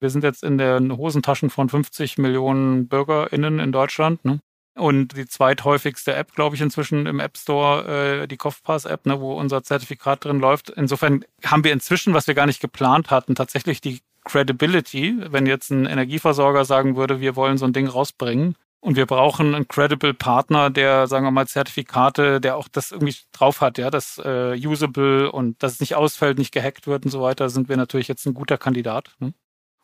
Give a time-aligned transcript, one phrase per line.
[0.00, 4.24] Wir sind jetzt in den Hosentaschen von 50 Millionen BürgerInnen in Deutschland.
[4.24, 4.40] Ne?
[4.76, 9.34] Und die zweithäufigste App, glaube ich, inzwischen im App Store, äh, die Kopfpass-App, ne, wo
[9.34, 10.70] unser Zertifikat drin läuft.
[10.70, 15.70] Insofern haben wir inzwischen, was wir gar nicht geplant hatten, tatsächlich die Credibility, wenn jetzt
[15.70, 18.54] ein Energieversorger sagen würde, wir wollen so ein Ding rausbringen.
[18.82, 23.14] Und wir brauchen einen credible Partner, der, sagen wir mal, Zertifikate, der auch das irgendwie
[23.32, 27.10] drauf hat, ja, das äh, usable und dass es nicht ausfällt, nicht gehackt wird und
[27.10, 29.14] so weiter, sind wir natürlich jetzt ein guter Kandidat.
[29.18, 29.34] Ne?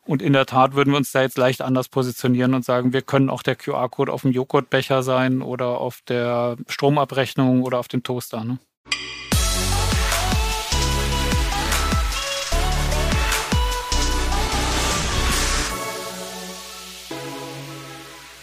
[0.06, 3.02] Und in der Tat würden wir uns da jetzt leicht anders positionieren und sagen, wir
[3.02, 8.04] können auch der QR-Code auf dem Joghurtbecher sein oder auf der Stromabrechnung oder auf dem
[8.04, 8.44] Toaster.
[8.44, 8.58] Ne?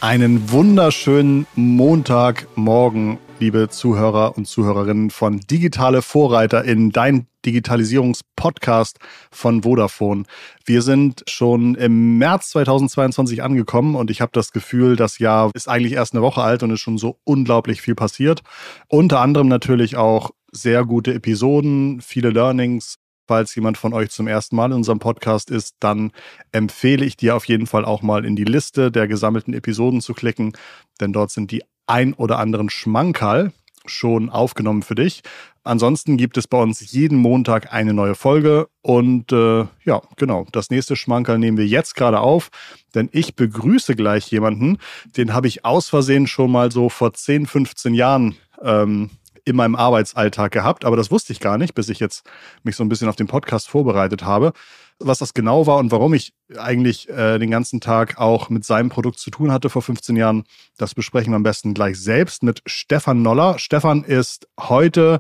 [0.02, 9.00] Einen wunderschönen Montagmorgen, liebe Zuhörer und Zuhörerinnen von Digitale Vorreiter in dein Digitalisierungspodcast
[9.32, 10.24] von Vodafone.
[10.66, 15.68] Wir sind schon im März 2022 angekommen und ich habe das Gefühl, das Jahr ist
[15.68, 18.42] eigentlich erst eine Woche alt und ist schon so unglaublich viel passiert.
[18.88, 24.58] Unter anderem natürlich auch sehr gute Episoden, viele Learnings, Falls jemand von euch zum ersten
[24.58, 26.12] Mal in unserem Podcast ist, dann
[26.52, 30.14] empfehle ich dir auf jeden Fall auch mal in die Liste der gesammelten Episoden zu
[30.14, 30.52] klicken,
[31.00, 33.52] denn dort sind die ein oder anderen Schmankerl
[33.86, 35.22] schon aufgenommen für dich.
[35.66, 40.70] Ansonsten gibt es bei uns jeden Montag eine neue Folge und äh, ja, genau, das
[40.70, 42.50] nächste Schmankerl nehmen wir jetzt gerade auf,
[42.96, 44.78] denn ich begrüße gleich jemanden,
[45.16, 49.10] den habe ich aus Versehen schon mal so vor 10, 15 Jahren ähm,
[49.46, 52.26] in meinem Arbeitsalltag gehabt, aber das wusste ich gar nicht, bis ich jetzt
[52.64, 54.52] mich so ein bisschen auf den Podcast vorbereitet habe.
[55.00, 58.90] Was das genau war und warum ich eigentlich äh, den ganzen Tag auch mit seinem
[58.90, 60.44] Produkt zu tun hatte vor 15 Jahren,
[60.78, 63.60] das besprechen wir am besten gleich selbst mit Stefan Noller.
[63.60, 65.20] Stefan ist heute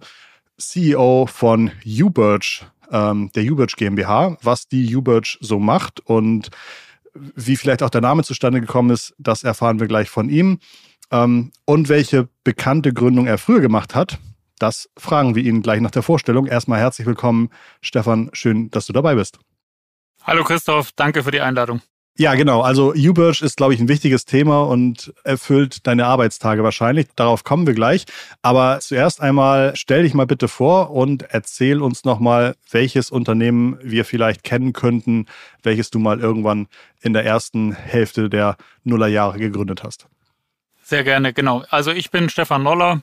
[0.58, 6.50] CEO von UBirch, ähm, der UBirch GmbH, was die UBirch so macht und
[7.14, 10.60] wie vielleicht auch der Name zustande gekommen ist, das erfahren wir gleich von ihm.
[11.12, 14.20] Ähm, und welche bekannte Gründung er früher gemacht hat,
[14.60, 16.48] das fragen wir ihn gleich nach der Vorstellung.
[16.48, 17.50] Erstmal herzlich willkommen,
[17.82, 18.30] Stefan.
[18.34, 19.40] Schön, dass du dabei bist.
[20.26, 21.82] Hallo Christoph, danke für die Einladung.
[22.16, 22.62] Ja, genau.
[22.62, 27.08] Also UBirch ist, glaube ich, ein wichtiges Thema und erfüllt deine Arbeitstage wahrscheinlich.
[27.16, 28.06] Darauf kommen wir gleich.
[28.44, 34.06] Aber zuerst einmal stell dich mal bitte vor und erzähl uns nochmal, welches Unternehmen wir
[34.06, 35.26] vielleicht kennen könnten,
[35.64, 36.68] welches du mal irgendwann
[37.02, 40.08] in der ersten Hälfte der Nullerjahre gegründet hast.
[40.84, 41.64] Sehr gerne, genau.
[41.70, 43.02] Also ich bin Stefan Noller,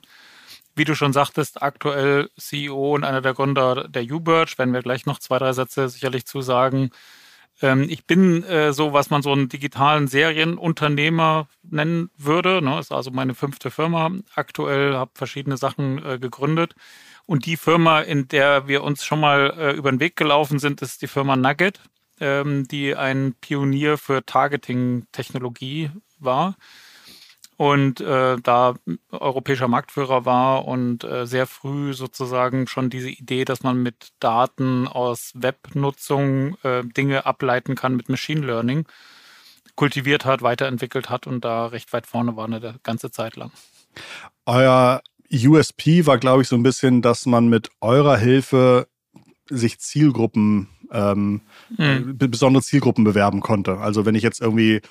[0.75, 5.05] wie du schon sagtest, aktuell CEO und einer der Gründer der UBirch, werden wir gleich
[5.05, 6.91] noch zwei, drei Sätze sicherlich zu sagen.
[7.61, 12.61] Ähm, ich bin äh, so, was man so einen digitalen Serienunternehmer nennen würde.
[12.61, 12.79] Ne?
[12.79, 14.11] Ist also meine fünfte Firma.
[14.35, 16.73] Aktuell habe verschiedene Sachen äh, gegründet.
[17.25, 20.81] Und die Firma, in der wir uns schon mal äh, über den Weg gelaufen sind,
[20.81, 21.79] ist die Firma Nugget,
[22.19, 26.55] ähm, die ein Pionier für Targeting-Technologie war
[27.61, 28.73] und äh, da
[29.11, 34.87] europäischer Marktführer war und äh, sehr früh sozusagen schon diese Idee, dass man mit Daten
[34.87, 38.87] aus Webnutzung äh, Dinge ableiten kann mit Machine Learning,
[39.75, 43.51] kultiviert hat, weiterentwickelt hat und da recht weit vorne war eine ganze Zeit lang.
[44.47, 48.87] Euer USP war, glaube ich, so ein bisschen, dass man mit eurer Hilfe
[49.51, 51.41] sich Zielgruppen, ähm,
[51.77, 52.17] mhm.
[52.17, 53.77] besondere Zielgruppen bewerben konnte.
[53.77, 54.81] Also wenn ich jetzt irgendwie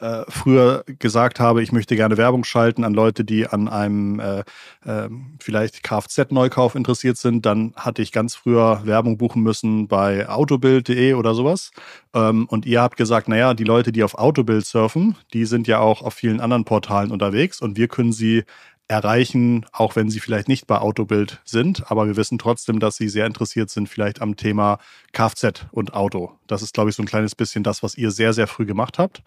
[0.00, 4.40] äh, früher gesagt habe, ich möchte gerne Werbung schalten an Leute, die an einem äh,
[4.84, 11.14] äh, vielleicht Kfz-Neukauf interessiert sind, dann hatte ich ganz früher Werbung buchen müssen bei autobild.de
[11.14, 11.70] oder sowas.
[12.14, 15.80] Ähm, und ihr habt gesagt, naja, die Leute, die auf Autobild surfen, die sind ja
[15.80, 18.44] auch auf vielen anderen Portalen unterwegs und wir können sie
[18.90, 21.90] erreichen, auch wenn sie vielleicht nicht bei Autobild sind.
[21.90, 24.78] Aber wir wissen trotzdem, dass sie sehr interessiert sind, vielleicht am Thema
[25.12, 26.32] Kfz und Auto.
[26.48, 28.98] Das ist, glaube ich, so ein kleines bisschen das, was ihr sehr, sehr früh gemacht
[28.98, 29.22] habt.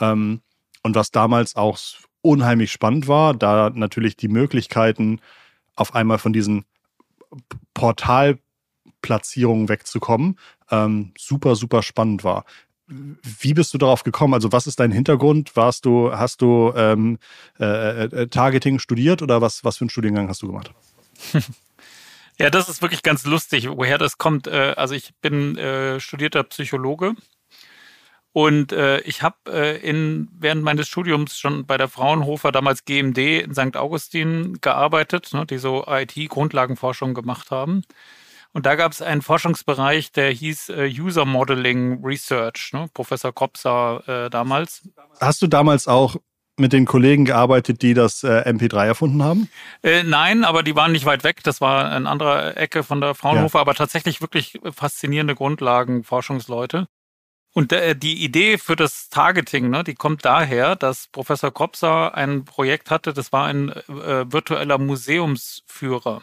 [0.00, 0.40] Ähm,
[0.82, 1.78] und was damals auch
[2.22, 5.20] unheimlich spannend war, da natürlich die Möglichkeiten
[5.76, 6.64] auf einmal von diesen
[7.74, 10.38] Portalplatzierungen wegzukommen,
[10.70, 12.46] ähm, super, super spannend war.
[12.86, 14.34] Wie bist du darauf gekommen?
[14.34, 15.56] Also was ist dein Hintergrund?
[15.56, 17.18] Warst du, hast du ähm,
[17.58, 20.72] äh, äh, Targeting studiert oder was, was für einen Studiengang hast du gemacht?
[22.36, 24.48] Ja, das ist wirklich ganz lustig, woher das kommt.
[24.48, 27.14] Äh, also ich bin äh, studierter Psychologe
[28.32, 33.18] und äh, ich habe äh, in während meines Studiums schon bei der Fraunhofer, damals GMD
[33.18, 33.76] in St.
[33.76, 37.84] Augustin gearbeitet, ne, die so IT-Grundlagenforschung gemacht haben.
[38.54, 42.86] Und da gab es einen Forschungsbereich, der hieß äh, User Modeling Research, ne?
[42.94, 44.88] Professor Kopsa äh, damals.
[45.20, 46.16] Hast du damals auch
[46.56, 49.50] mit den Kollegen gearbeitet, die das äh, MP3 erfunden haben?
[49.82, 51.42] Äh, nein, aber die waren nicht weit weg.
[51.42, 53.62] Das war eine andere Ecke von der Fraunhofer, ja.
[53.62, 56.86] aber tatsächlich wirklich faszinierende Grundlagen, Forschungsleute.
[57.54, 62.44] Und äh, die Idee für das Targeting, ne, die kommt daher, dass Professor Kropser ein
[62.44, 66.22] Projekt hatte, das war ein äh, virtueller Museumsführer.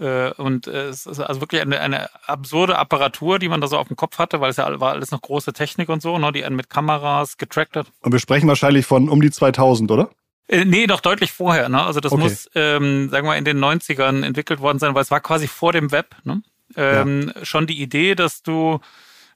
[0.00, 3.76] Äh, und äh, es ist also wirklich eine, eine absurde Apparatur, die man da so
[3.76, 6.32] auf dem Kopf hatte, weil es ja war alles noch große Technik und so, ne,
[6.32, 7.86] die einen mit Kameras getrackt hat.
[8.00, 10.10] Und wir sprechen wahrscheinlich von um die 2000, oder?
[10.48, 11.68] Äh, nee, noch deutlich vorher.
[11.68, 11.82] Ne?
[11.82, 12.22] Also das okay.
[12.22, 15.72] muss, ähm, sagen wir, in den 90ern entwickelt worden sein, weil es war quasi vor
[15.72, 16.16] dem Web.
[16.24, 16.42] Ne?
[16.76, 17.44] Ähm, ja.
[17.44, 18.80] Schon die Idee, dass du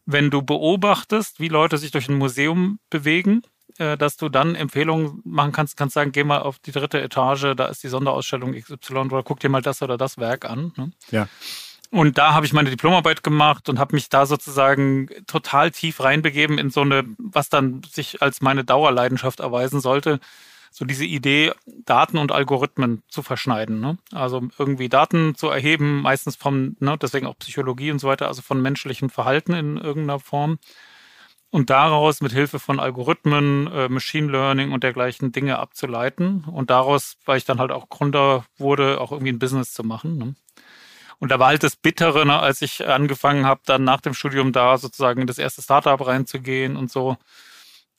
[0.07, 3.43] wenn du beobachtest, wie Leute sich durch ein Museum bewegen,
[3.77, 7.67] dass du dann Empfehlungen machen kannst, kannst sagen, geh mal auf die dritte Etage, da
[7.67, 10.73] ist die Sonderausstellung XY oder guck dir mal das oder das Werk an.
[10.77, 10.93] Ne?
[11.11, 11.29] Ja.
[11.91, 16.59] Und da habe ich meine Diplomarbeit gemacht und habe mich da sozusagen total tief reinbegeben
[16.59, 20.19] in so eine, was dann sich als meine Dauerleidenschaft erweisen sollte,
[20.73, 23.79] so diese Idee, Daten und Algorithmen zu verschneiden.
[23.79, 23.97] Ne?
[24.13, 28.43] Also irgendwie Daten zu erheben, meistens vom, ne, deswegen auch Psychologie und so weiter, also
[28.43, 30.59] von menschlichem Verhalten in irgendeiner Form.
[31.55, 36.43] Und daraus mit Hilfe von Algorithmen, äh, Machine Learning und dergleichen Dinge abzuleiten.
[36.43, 40.19] Und daraus, weil ich dann halt auch Gründer wurde, auch irgendwie ein Business zu machen.
[40.19, 40.35] Ne?
[41.21, 44.51] Und da war halt das Bittere, ne, als ich angefangen habe, dann nach dem Studium
[44.51, 47.19] da sozusagen in das erste Startup reinzugehen und so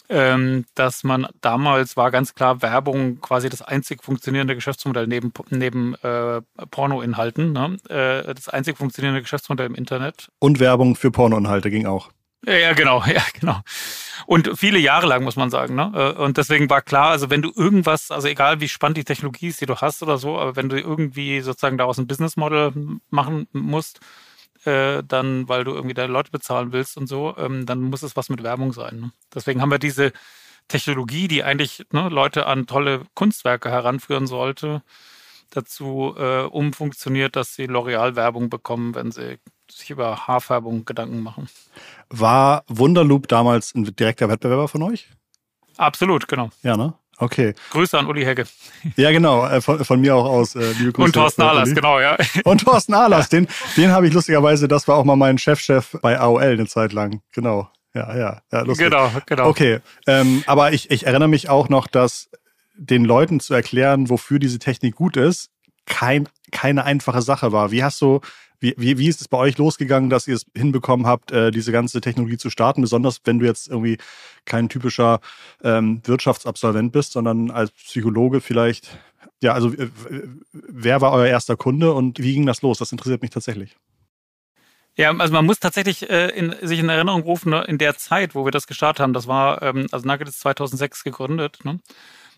[0.10, 5.96] ähm, dass man damals war ganz klar Werbung quasi das einzig funktionierende Geschäftsmodell neben, neben
[6.04, 7.78] äh, Pornoinhalten, ne?
[7.90, 10.30] äh, das einzig funktionierende Geschäftsmodell im Internet.
[10.40, 12.10] Und Werbung für Pornoinhalte ging auch.
[12.45, 13.62] Ja, ja, genau, ja, genau.
[14.27, 15.75] Und viele Jahre lang, muss man sagen.
[15.75, 15.92] Ne?
[15.94, 19.47] Äh, und deswegen war klar, also wenn du irgendwas, also egal wie spannend die Technologie
[19.47, 22.71] ist, die du hast oder so, aber wenn du irgendwie sozusagen daraus ein Business Model
[23.09, 24.00] machen musst,
[24.65, 28.15] äh, dann, weil du irgendwie deine Leute bezahlen willst und so, ähm, dann muss es
[28.15, 29.00] was mit Werbung sein.
[29.00, 29.12] Ne?
[29.33, 30.12] Deswegen haben wir diese
[30.68, 34.81] Technologie, die eigentlich ne, Leute an tolle Kunstwerke heranführen sollte,
[35.51, 39.38] dazu äh, umfunktioniert, dass sie L'Oreal-Werbung bekommen, wenn sie
[39.71, 41.50] sich über Haarfärbung Gedanken machen.
[42.09, 45.09] War Wunderloop damals ein direkter Wettbewerber von euch?
[45.77, 46.50] Absolut, genau.
[46.63, 46.94] Ja, ne?
[47.17, 47.53] Okay.
[47.71, 48.45] Grüße an Uli Hegge.
[48.97, 50.56] Ja, genau, äh, von, von mir auch aus.
[50.56, 52.17] Äh, liebe Grüße, Und Thorsten Ahlers, genau, ja.
[52.44, 53.47] Und Thorsten Ahlers, den,
[53.77, 56.91] den habe ich lustigerweise, das war auch mal mein Chefchef -Chef bei AOL eine Zeit
[56.91, 57.21] lang.
[57.31, 57.69] Genau.
[57.94, 58.88] Ja, ja, ja lustig.
[58.88, 59.47] Genau, genau.
[59.47, 62.29] Okay, ähm, aber ich, ich erinnere mich auch noch, dass
[62.75, 65.50] den Leuten zu erklären, wofür diese Technik gut ist,
[65.85, 67.71] kein, keine einfache Sache war.
[67.71, 68.19] Wie hast du
[68.60, 71.72] wie, wie, wie ist es bei euch losgegangen, dass ihr es hinbekommen habt, äh, diese
[71.72, 72.81] ganze Technologie zu starten?
[72.81, 73.98] Besonders wenn du jetzt irgendwie
[74.46, 75.19] kein typischer
[75.63, 78.98] ähm, Wirtschaftsabsolvent bist, sondern als Psychologe vielleicht.
[79.42, 79.90] Ja, also äh,
[80.52, 82.78] wer war euer erster Kunde und wie ging das los?
[82.78, 83.75] Das interessiert mich tatsächlich.
[84.98, 88.34] Ja, also man muss tatsächlich äh, in, sich in Erinnerung rufen, ne, in der Zeit,
[88.34, 91.80] wo wir das gestartet haben, das war, ähm, also Nugget ist 2006 gegründet, ne?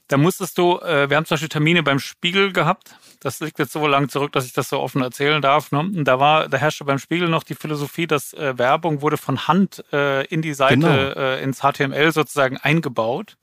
[0.08, 2.96] Da musstest du, äh, wir haben zum Beispiel Termine beim Spiegel gehabt.
[3.20, 5.72] Das liegt jetzt so lange zurück, dass ich das so offen erzählen darf.
[5.72, 5.80] Ne?
[5.80, 9.48] Und da war, da herrschte beim Spiegel noch die Philosophie, dass äh, Werbung wurde von
[9.48, 10.94] Hand äh, in die Seite, genau.
[10.94, 13.38] äh, ins HTML sozusagen eingebaut.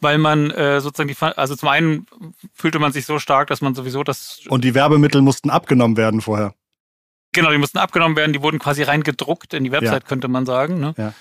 [0.00, 2.06] Weil man äh, sozusagen die, also zum einen
[2.54, 4.42] fühlte man sich so stark, dass man sowieso das.
[4.48, 6.54] Und die Werbemittel mussten abgenommen werden vorher.
[7.32, 10.08] Genau, die mussten abgenommen werden, die wurden quasi reingedruckt in die Website, ja.
[10.08, 10.78] könnte man sagen.
[10.78, 10.94] Ne?
[10.96, 11.14] Ja.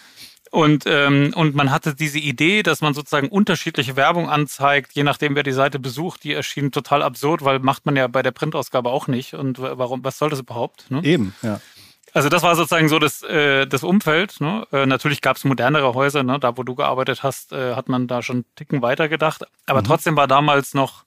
[0.57, 5.35] Und, ähm, und man hatte diese Idee, dass man sozusagen unterschiedliche Werbung anzeigt, je nachdem,
[5.35, 6.23] wer die Seite besucht.
[6.23, 9.35] Die erschien total absurd, weil macht man ja bei der Printausgabe auch nicht.
[9.35, 10.89] Und warum, was soll das überhaupt?
[10.89, 11.03] Ne?
[11.03, 11.61] Eben, ja.
[12.11, 14.41] Also das war sozusagen so das, äh, das Umfeld.
[14.41, 14.65] Ne?
[14.71, 16.39] Äh, natürlich gab es modernere Häuser, ne?
[16.39, 19.43] da wo du gearbeitet hast, äh, hat man da schon einen Ticken weiter gedacht.
[19.67, 19.85] Aber mhm.
[19.85, 21.03] trotzdem war damals noch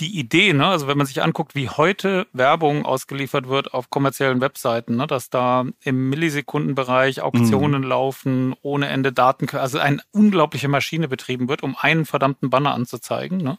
[0.00, 4.40] die Idee, ne, also wenn man sich anguckt, wie heute Werbung ausgeliefert wird auf kommerziellen
[4.40, 7.88] Webseiten, ne, dass da im Millisekundenbereich Auktionen mhm.
[7.88, 13.38] laufen, ohne Ende Daten, also eine unglaubliche Maschine betrieben wird, um einen verdammten Banner anzuzeigen.
[13.38, 13.58] Ne.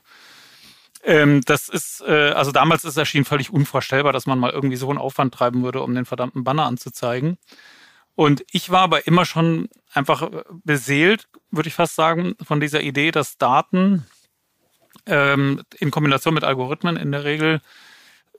[1.03, 4.77] Ähm, das ist, äh, also damals ist es erschien völlig unvorstellbar, dass man mal irgendwie
[4.77, 7.38] so einen Aufwand treiben würde, um den verdammten Banner anzuzeigen.
[8.15, 10.29] Und ich war aber immer schon einfach
[10.63, 14.05] beseelt, würde ich fast sagen, von dieser Idee, dass Daten
[15.05, 17.62] ähm, in Kombination mit Algorithmen in der Regel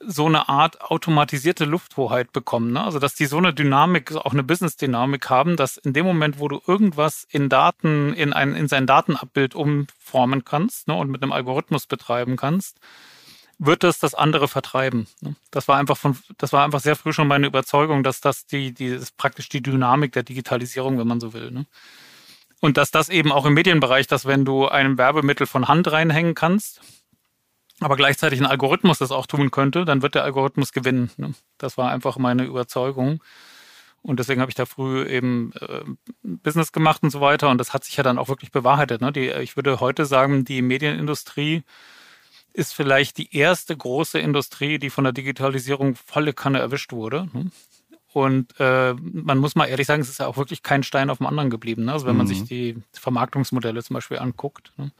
[0.05, 2.73] so eine Art automatisierte Lufthoheit bekommen.
[2.73, 2.83] Ne?
[2.83, 6.47] Also dass die so eine Dynamik, auch eine Business-Dynamik haben, dass in dem Moment, wo
[6.47, 11.31] du irgendwas in Daten, in ein, in sein Datenabbild umformen kannst ne, und mit einem
[11.31, 12.79] Algorithmus betreiben kannst,
[13.59, 15.07] wird das das andere vertreiben.
[15.21, 15.35] Ne?
[15.51, 18.73] Das war einfach von, das war einfach sehr früh schon meine Überzeugung, dass das die,
[18.73, 21.51] die ist praktisch die Dynamik der Digitalisierung, wenn man so will.
[21.51, 21.65] Ne?
[22.63, 26.33] Und dass das eben auch im Medienbereich, dass wenn du ein Werbemittel von Hand reinhängen
[26.33, 26.79] kannst,
[27.81, 31.11] aber gleichzeitig ein Algorithmus das auch tun könnte, dann wird der Algorithmus gewinnen.
[31.17, 31.33] Ne?
[31.57, 33.21] Das war einfach meine Überzeugung.
[34.01, 35.81] Und deswegen habe ich da früh eben äh,
[36.23, 37.49] Business gemacht und so weiter.
[37.49, 39.01] Und das hat sich ja dann auch wirklich bewahrheitet.
[39.01, 39.11] Ne?
[39.11, 41.63] Die, ich würde heute sagen, die Medienindustrie
[42.53, 47.27] ist vielleicht die erste große Industrie, die von der Digitalisierung volle Kanne erwischt wurde.
[47.33, 47.51] Ne?
[48.13, 51.17] Und äh, man muss mal ehrlich sagen, es ist ja auch wirklich kein Stein auf
[51.17, 51.85] dem anderen geblieben.
[51.85, 51.93] Ne?
[51.93, 52.45] Also wenn man sich mhm.
[52.45, 54.71] die Vermarktungsmodelle zum Beispiel anguckt.
[54.77, 54.91] Ne?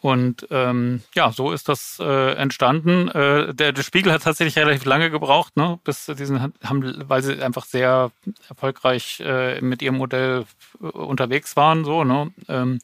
[0.00, 3.08] Und ähm, ja, so ist das äh, entstanden.
[3.08, 7.42] Äh, der, der Spiegel hat tatsächlich relativ lange gebraucht, ne, bis diesen haben, weil sie
[7.42, 8.12] einfach sehr
[8.48, 10.44] erfolgreich äh, mit ihrem Modell
[10.80, 12.78] äh, unterwegs waren, so, ne, ähm,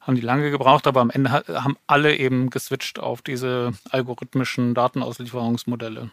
[0.00, 6.10] haben die lange gebraucht, aber am Ende haben alle eben geswitcht auf diese algorithmischen Datenauslieferungsmodelle.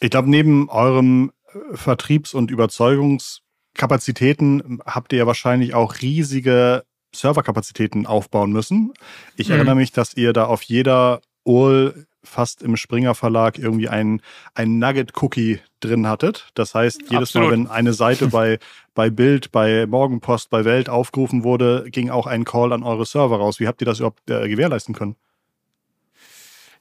[0.00, 8.06] Ich glaube, neben eurem äh, Vertriebs- und Überzeugungskapazitäten habt ihr ja wahrscheinlich auch riesige Serverkapazitäten
[8.06, 8.92] aufbauen müssen.
[9.36, 9.54] Ich mhm.
[9.54, 14.20] erinnere mich, dass ihr da auf jeder URL fast im Springer Verlag irgendwie ein,
[14.54, 16.48] ein Nugget-Cookie drin hattet.
[16.54, 17.48] Das heißt, jedes Absolut.
[17.48, 18.58] Mal, wenn eine Seite bei,
[18.94, 23.36] bei Bild, bei Morgenpost, bei Welt aufgerufen wurde, ging auch ein Call an eure Server
[23.36, 23.60] raus.
[23.60, 25.16] Wie habt ihr das überhaupt äh, gewährleisten können?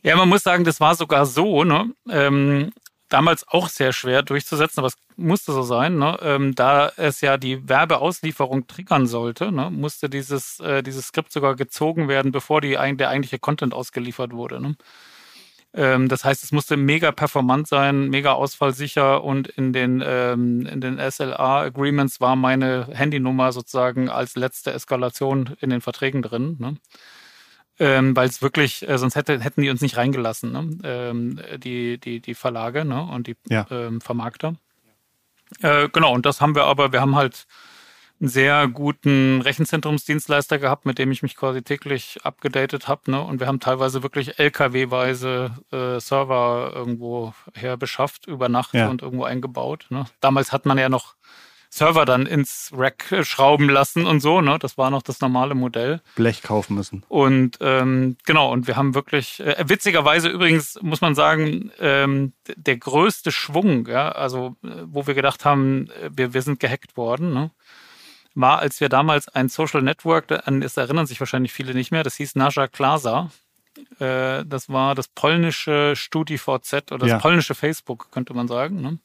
[0.03, 1.63] Ja, man muss sagen, das war sogar so.
[1.63, 1.91] Ne?
[2.09, 2.71] Ähm,
[3.09, 6.17] damals auch sehr schwer durchzusetzen, aber es musste so sein, ne?
[6.21, 9.69] ähm, da es ja die Werbeauslieferung triggern sollte, ne?
[9.69, 14.61] musste dieses, äh, dieses Skript sogar gezogen werden, bevor die, der eigentliche Content ausgeliefert wurde.
[14.61, 14.75] Ne?
[15.73, 20.81] Ähm, das heißt, es musste mega performant sein, mega ausfallsicher und in den, ähm, in
[20.81, 26.79] den SLA-Agreements war meine Handynummer sozusagen als letzte Eskalation in den Verträgen drin.
[27.79, 30.77] Ähm, weil es wirklich, äh, sonst hätte, hätten die uns nicht reingelassen, ne?
[30.83, 33.03] ähm, die, die, die Verlage ne?
[33.03, 33.67] und die ja.
[33.69, 34.55] ähm, Vermarkter.
[35.61, 37.45] Äh, genau, und das haben wir aber, wir haben halt
[38.19, 43.11] einen sehr guten Rechenzentrumsdienstleister gehabt, mit dem ich mich quasi täglich abgedatet habe.
[43.11, 43.21] Ne?
[43.21, 48.89] Und wir haben teilweise wirklich LKW-weise äh, Server irgendwo her beschafft, über Nacht ja.
[48.89, 49.85] und irgendwo eingebaut.
[49.89, 50.05] Ne?
[50.19, 51.15] Damals hat man ja noch
[51.69, 54.41] Server dann ins Rack schrauben lassen und so.
[54.41, 54.57] Ne?
[54.59, 56.01] Das war noch das normale Modell.
[56.15, 57.03] Blech kaufen müssen.
[57.07, 62.77] Und ähm, genau, und wir haben wirklich, äh, witzigerweise übrigens muss man sagen, ähm, der
[62.77, 67.33] größte Schwung, ja, also äh, wo wir gedacht haben, äh, wir, wir sind gehackt worden,
[67.33, 67.51] ne?
[68.33, 72.03] war, als wir damals ein Social Network, an das erinnern sich wahrscheinlich viele nicht mehr,
[72.03, 73.31] das hieß Naja Klasa.
[73.99, 77.19] Äh, das war das polnische StudiVZ oder das ja.
[77.19, 78.81] polnische Facebook, könnte man sagen.
[78.81, 78.99] Ne?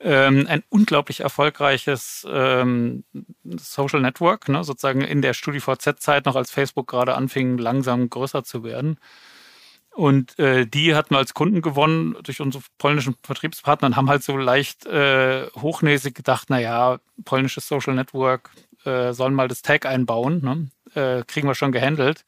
[0.00, 3.04] Ähm, ein unglaublich erfolgreiches ähm,
[3.44, 8.62] Social Network, ne, sozusagen in der StudiVZ-Zeit noch als Facebook gerade anfing, langsam größer zu
[8.62, 8.98] werden.
[9.96, 14.22] Und äh, die hatten wir als Kunden gewonnen durch unsere polnischen Vertriebspartner und haben halt
[14.22, 18.50] so leicht äh, hochnäsig gedacht, naja, polnisches Social Network
[18.84, 20.68] äh, sollen mal das Tag einbauen, ne?
[20.94, 22.26] äh, kriegen wir schon gehandelt.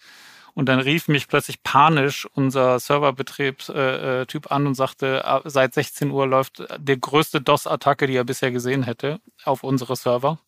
[0.59, 5.73] Und dann rief mich plötzlich panisch unser Serverbetriebstyp äh, äh an und sagte, ah, seit
[5.73, 10.41] 16 Uhr läuft die größte DOS-Attacke, die er bisher gesehen hätte, auf unsere Server.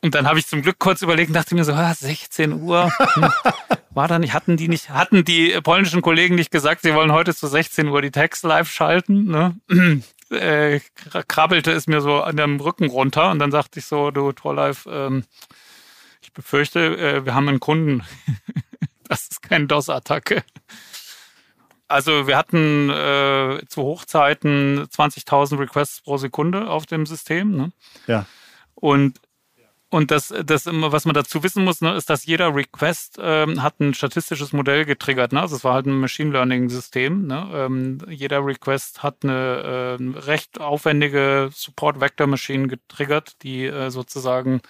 [0.00, 2.90] Und dann habe ich zum Glück kurz überlegt und dachte mir so, ah, 16 Uhr.
[2.96, 3.30] Hm,
[3.90, 7.34] war da nicht, hatten die nicht, hatten die polnischen Kollegen nicht gesagt, sie wollen heute
[7.34, 9.26] zu 16 Uhr die Text live schalten?
[9.26, 9.60] Ne?
[10.28, 10.80] Äh,
[11.28, 14.90] krabbelte es mir so an dem Rücken runter und dann sagte ich so, du Torlife,
[14.90, 15.22] ähm,
[16.36, 18.04] befürchte, äh, wir haben einen Kunden.
[19.08, 20.44] das ist keine DOS-Attacke.
[21.88, 27.56] Also wir hatten äh, zu Hochzeiten 20.000 Requests pro Sekunde auf dem System.
[27.56, 27.72] Ne?
[28.06, 28.26] Ja.
[28.74, 29.20] Und
[29.88, 33.78] und das, das, was man dazu wissen muss, ne, ist, dass jeder Request ähm, hat
[33.78, 35.32] ein statistisches Modell getriggert.
[35.32, 35.40] Ne?
[35.40, 37.28] Also es war halt ein Machine Learning-System.
[37.28, 37.48] Ne?
[37.54, 44.60] Ähm, jeder Request hat eine äh, recht aufwendige Support-Vector-Machine getriggert, die äh, sozusagen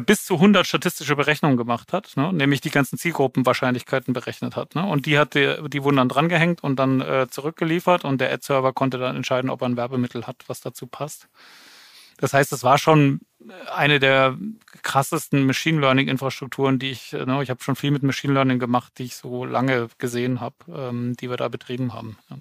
[0.00, 2.32] bis zu 100 statistische Berechnungen gemacht hat, ne?
[2.32, 4.74] nämlich die ganzen Zielgruppenwahrscheinlichkeiten berechnet hat.
[4.74, 4.84] Ne?
[4.84, 8.72] Und die hat die, die wurden dann drangehängt und dann äh, zurückgeliefert und der Ad-Server
[8.72, 11.28] konnte dann entscheiden, ob er ein Werbemittel hat, was dazu passt.
[12.18, 13.20] Das heißt, es war schon
[13.74, 14.36] eine der
[14.82, 18.94] krassesten Machine Learning Infrastrukturen, die ich, ne, ich habe schon viel mit Machine Learning gemacht,
[18.98, 22.18] die ich so lange gesehen habe, ähm, die wir da betrieben haben.
[22.30, 22.36] Ja.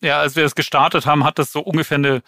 [0.00, 2.22] ja, als wir das gestartet haben, hat das so ungefähr eine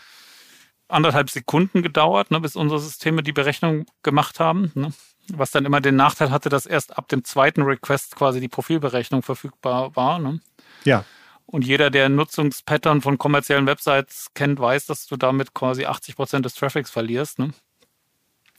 [0.93, 4.71] anderthalb Sekunden gedauert, ne, bis unsere Systeme die Berechnung gemacht haben.
[4.75, 4.93] Ne?
[5.29, 9.23] Was dann immer den Nachteil hatte, dass erst ab dem zweiten Request quasi die Profilberechnung
[9.23, 10.19] verfügbar war.
[10.19, 10.41] Ne?
[10.85, 11.05] Ja.
[11.47, 16.45] Und jeder, der Nutzungspattern von kommerziellen Websites kennt, weiß, dass du damit quasi 80 Prozent
[16.45, 17.39] des Traffics verlierst.
[17.39, 17.53] Ne?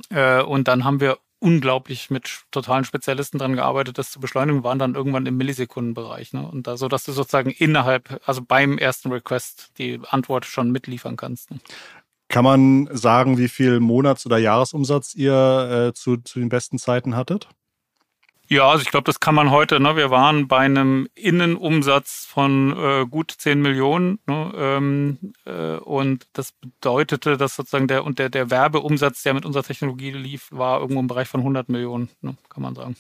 [0.10, 4.80] Äh, und dann haben wir unglaublich mit totalen Spezialisten dran gearbeitet, das zu beschleunigen, waren
[4.80, 6.32] dann irgendwann im Millisekundenbereich.
[6.32, 6.48] Ne?
[6.48, 11.18] Und da so, dass du sozusagen innerhalb, also beim ersten Request die Antwort schon mitliefern
[11.18, 11.52] kannst.
[11.52, 11.60] Ne?
[12.34, 17.16] Kann man sagen, wie viel Monats- oder Jahresumsatz ihr äh, zu, zu den besten Zeiten
[17.16, 17.48] hattet?
[18.48, 19.80] Ja, also ich glaube, das kann man heute.
[19.80, 19.96] Ne?
[19.96, 24.18] Wir waren bei einem Innenumsatz von äh, gut 10 Millionen.
[24.26, 24.52] Ne?
[24.56, 29.62] Ähm, äh, und das bedeutete, dass sozusagen der, und der, der Werbeumsatz, der mit unserer
[29.62, 32.36] Technologie lief, war irgendwo im Bereich von 100 Millionen, ne?
[32.50, 32.96] kann man sagen.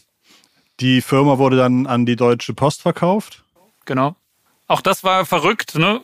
[0.79, 3.43] Die Firma wurde dann an die Deutsche Post verkauft?
[3.85, 4.15] Genau.
[4.67, 5.73] Auch das war verrückt.
[5.73, 6.01] Ne?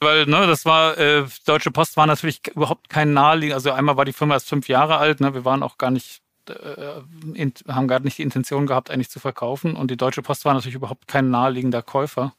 [0.00, 3.54] Weil, ne, das war, äh, Deutsche Post war natürlich überhaupt kein naheliegend.
[3.54, 6.22] Also einmal war die Firma erst fünf Jahre alt, ne, wir waren auch gar nicht,
[6.48, 7.00] äh,
[7.34, 9.74] in, haben gar nicht die Intention gehabt, eigentlich zu verkaufen.
[9.74, 12.32] Und die Deutsche Post war natürlich überhaupt kein naheliegender Käufer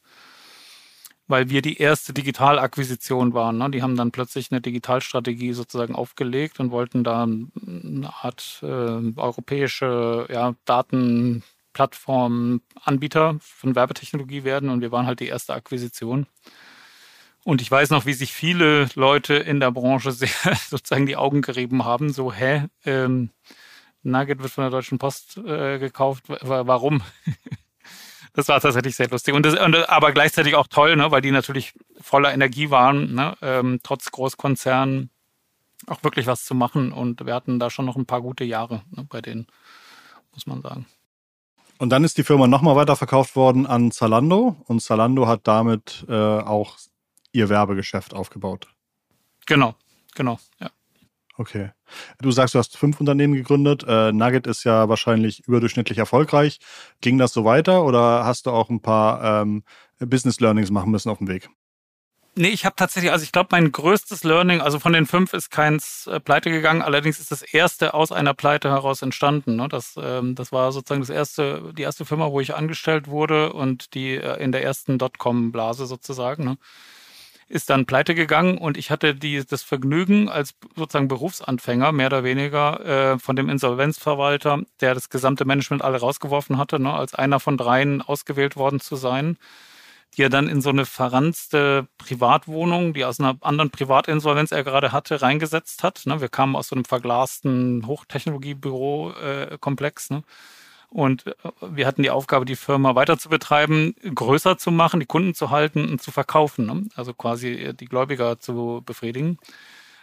[1.30, 3.60] weil wir die erste Digitalakquisition waren.
[3.60, 3.70] Ne?
[3.70, 10.26] Die haben dann plötzlich eine Digitalstrategie sozusagen aufgelegt und wollten da eine Art äh, europäische
[10.30, 16.26] ja, Datenplattform-Anbieter von Werbetechnologie werden und wir waren halt die erste Akquisition.
[17.50, 20.30] Und ich weiß noch, wie sich viele Leute in der Branche sehr
[20.70, 23.32] sozusagen die Augen gerieben haben, so, hä, ähm,
[24.04, 27.02] Nugget wird von der Deutschen Post äh, gekauft, warum?
[28.34, 29.34] das war tatsächlich sehr lustig.
[29.34, 33.36] Und, das, und aber gleichzeitig auch toll, ne, weil die natürlich voller Energie waren, ne,
[33.42, 35.10] ähm, trotz Großkonzernen
[35.88, 36.92] auch wirklich was zu machen.
[36.92, 39.48] Und wir hatten da schon noch ein paar gute Jahre ne, bei denen,
[40.34, 40.86] muss man sagen.
[41.80, 46.14] Und dann ist die Firma nochmal weiterverkauft worden an Zalando und Zalando hat damit äh,
[46.14, 46.78] auch
[47.32, 48.68] ihr Werbegeschäft aufgebaut.
[49.46, 49.76] Genau,
[50.16, 50.70] genau, ja.
[51.40, 51.72] Okay.
[52.22, 53.86] Du sagst, du hast fünf Unternehmen gegründet.
[53.88, 56.60] Äh, Nugget ist ja wahrscheinlich überdurchschnittlich erfolgreich.
[57.00, 59.64] Ging das so weiter oder hast du auch ein paar ähm,
[60.00, 61.50] Business Learnings machen müssen auf dem Weg?
[62.36, 65.50] Nee, ich habe tatsächlich, also ich glaube, mein größtes Learning, also von den fünf ist
[65.50, 69.56] keins äh, pleite gegangen, allerdings ist das erste aus einer Pleite heraus entstanden.
[69.56, 69.68] Ne?
[69.68, 73.94] Das, ähm, das war sozusagen das erste, die erste Firma, wo ich angestellt wurde und
[73.94, 76.44] die äh, in der ersten Dotcom-Blase sozusagen.
[76.44, 76.58] Ne?
[77.50, 82.24] Ist dann pleite gegangen und ich hatte die, das Vergnügen als sozusagen Berufsanfänger, mehr oder
[82.24, 87.40] weniger, äh, von dem Insolvenzverwalter, der das gesamte Management alle rausgeworfen hatte, ne, als einer
[87.40, 89.38] von dreien ausgewählt worden zu sein,
[90.16, 94.92] die er dann in so eine verranzte Privatwohnung, die aus einer anderen Privatinsolvenz er gerade
[94.92, 96.04] hatte, reingesetzt hat.
[96.06, 96.22] Ne.
[96.22, 100.12] Wir kamen aus so einem verglasten Hochtechnologiebüro-Komplex.
[100.12, 100.24] Äh, ne
[100.90, 105.06] und äh, wir hatten die Aufgabe, die Firma weiter zu betreiben, größer zu machen, die
[105.06, 106.66] Kunden zu halten und zu verkaufen.
[106.66, 106.86] Ne?
[106.96, 109.38] Also quasi äh, die Gläubiger zu befriedigen.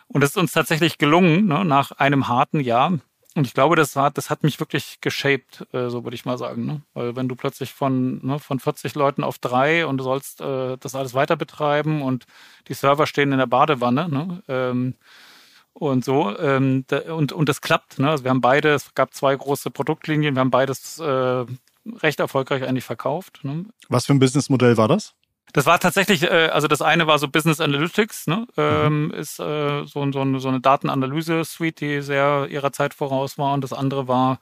[0.09, 1.65] Und das ist uns tatsächlich gelungen, ne?
[1.65, 2.99] nach einem harten Jahr.
[3.35, 6.39] Und ich glaube, das hat, das hat mich wirklich geshaped, äh, so würde ich mal
[6.39, 6.65] sagen.
[6.65, 6.83] Ne?
[6.95, 10.79] Weil wenn du plötzlich von, ne, von 40 Leuten auf drei und du sollst äh,
[10.79, 12.27] das alles weiter betreiben und
[12.69, 14.43] die Server stehen in der Badewanne, ne?
[14.49, 14.95] Ähm,
[15.79, 16.37] und so.
[16.39, 17.99] Ähm, da, und, und das klappt.
[17.99, 18.11] Ne?
[18.11, 21.45] Also wir haben beide, es gab zwei große Produktlinien, wir haben beides äh,
[22.03, 23.41] recht erfolgreich eigentlich verkauft.
[23.43, 23.67] Ne?
[23.89, 25.15] Was für ein Businessmodell war das?
[25.53, 28.47] Das war tatsächlich, äh, also das eine war so Business Analytics, ne?
[28.57, 29.11] ähm, mhm.
[29.13, 33.53] ist äh, so, so, so eine Datenanalyse-Suite, die sehr ihrer Zeit voraus war.
[33.55, 34.39] Und das andere war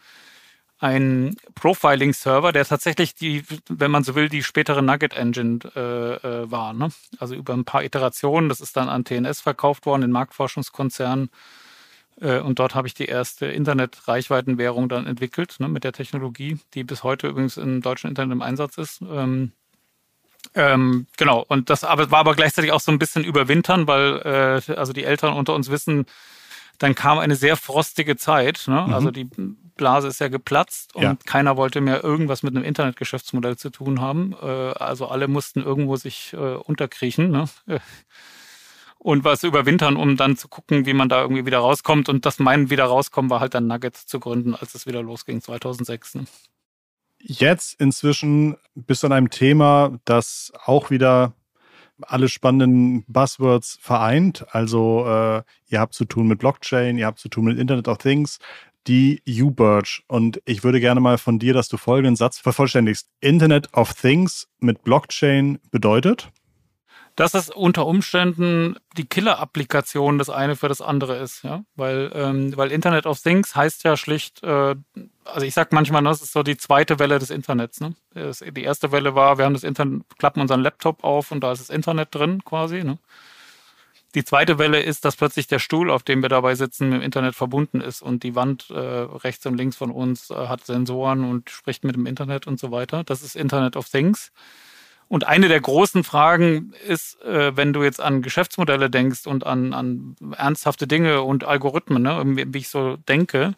[0.84, 6.74] ein Profiling-Server, der tatsächlich die, wenn man so will, die spätere Nugget-Engine äh, äh, war.
[6.74, 6.90] Ne?
[7.18, 11.30] Also über ein paar Iterationen, das ist dann an TNS verkauft worden, den Marktforschungskonzern.
[12.20, 16.84] Äh, und dort habe ich die erste Internet-Reichweitenwährung dann entwickelt ne, mit der Technologie, die
[16.84, 19.00] bis heute übrigens im deutschen Internet im Einsatz ist.
[19.00, 19.52] Ähm,
[20.54, 24.92] ähm, genau, und das war aber gleichzeitig auch so ein bisschen überwintern, weil äh, also
[24.92, 26.04] die Eltern unter uns wissen,
[26.78, 28.64] dann kam eine sehr frostige Zeit.
[28.66, 28.84] Ne?
[28.86, 28.94] Mhm.
[28.94, 29.28] Also die
[29.76, 31.16] Blase ist ja geplatzt und ja.
[31.26, 34.34] keiner wollte mehr irgendwas mit einem Internetgeschäftsmodell zu tun haben.
[34.40, 37.30] Äh, also alle mussten irgendwo sich äh, unterkriechen.
[37.30, 37.48] Ne?
[38.98, 42.08] Und was überwintern, um dann zu gucken, wie man da irgendwie wieder rauskommt.
[42.08, 45.42] Und das mein wieder rauskommen war halt dann Nuggets zu gründen, als es wieder losging
[45.42, 46.14] 2006.
[46.14, 46.24] Ne?
[47.20, 51.34] Jetzt inzwischen bist du an einem Thema, das auch wieder
[52.02, 54.46] alle spannenden Buzzwords vereint.
[54.50, 57.98] Also äh, ihr habt zu tun mit Blockchain, ihr habt zu tun mit Internet of
[57.98, 58.38] Things,
[58.86, 60.04] die U-Birch.
[60.08, 63.08] Und ich würde gerne mal von dir, dass du folgenden Satz vervollständigst.
[63.20, 66.30] Internet of Things mit Blockchain bedeutet?
[67.16, 72.56] Dass es unter Umständen die Killer-Applikation das eine für das andere ist, ja, weil ähm,
[72.56, 74.74] weil Internet of Things heißt ja schlicht, äh,
[75.24, 77.80] also ich sag manchmal, das ist so die zweite Welle des Internets.
[77.80, 77.94] Ne?
[78.14, 81.60] Die erste Welle war, wir haben das Internet, klappen unseren Laptop auf und da ist
[81.60, 82.84] das Internet drin quasi.
[82.84, 82.98] Ne?
[84.14, 87.04] Die zweite Welle ist, dass plötzlich der Stuhl, auf dem wir dabei sitzen, mit dem
[87.04, 91.24] Internet verbunden ist und die Wand äh, rechts und links von uns äh, hat Sensoren
[91.24, 93.02] und spricht mit dem Internet und so weiter.
[93.02, 94.30] Das ist Internet of Things.
[95.08, 99.72] Und eine der großen Fragen ist, äh, wenn du jetzt an Geschäftsmodelle denkst und an,
[99.72, 103.54] an ernsthafte Dinge und Algorithmen, ne, wie ich so denke,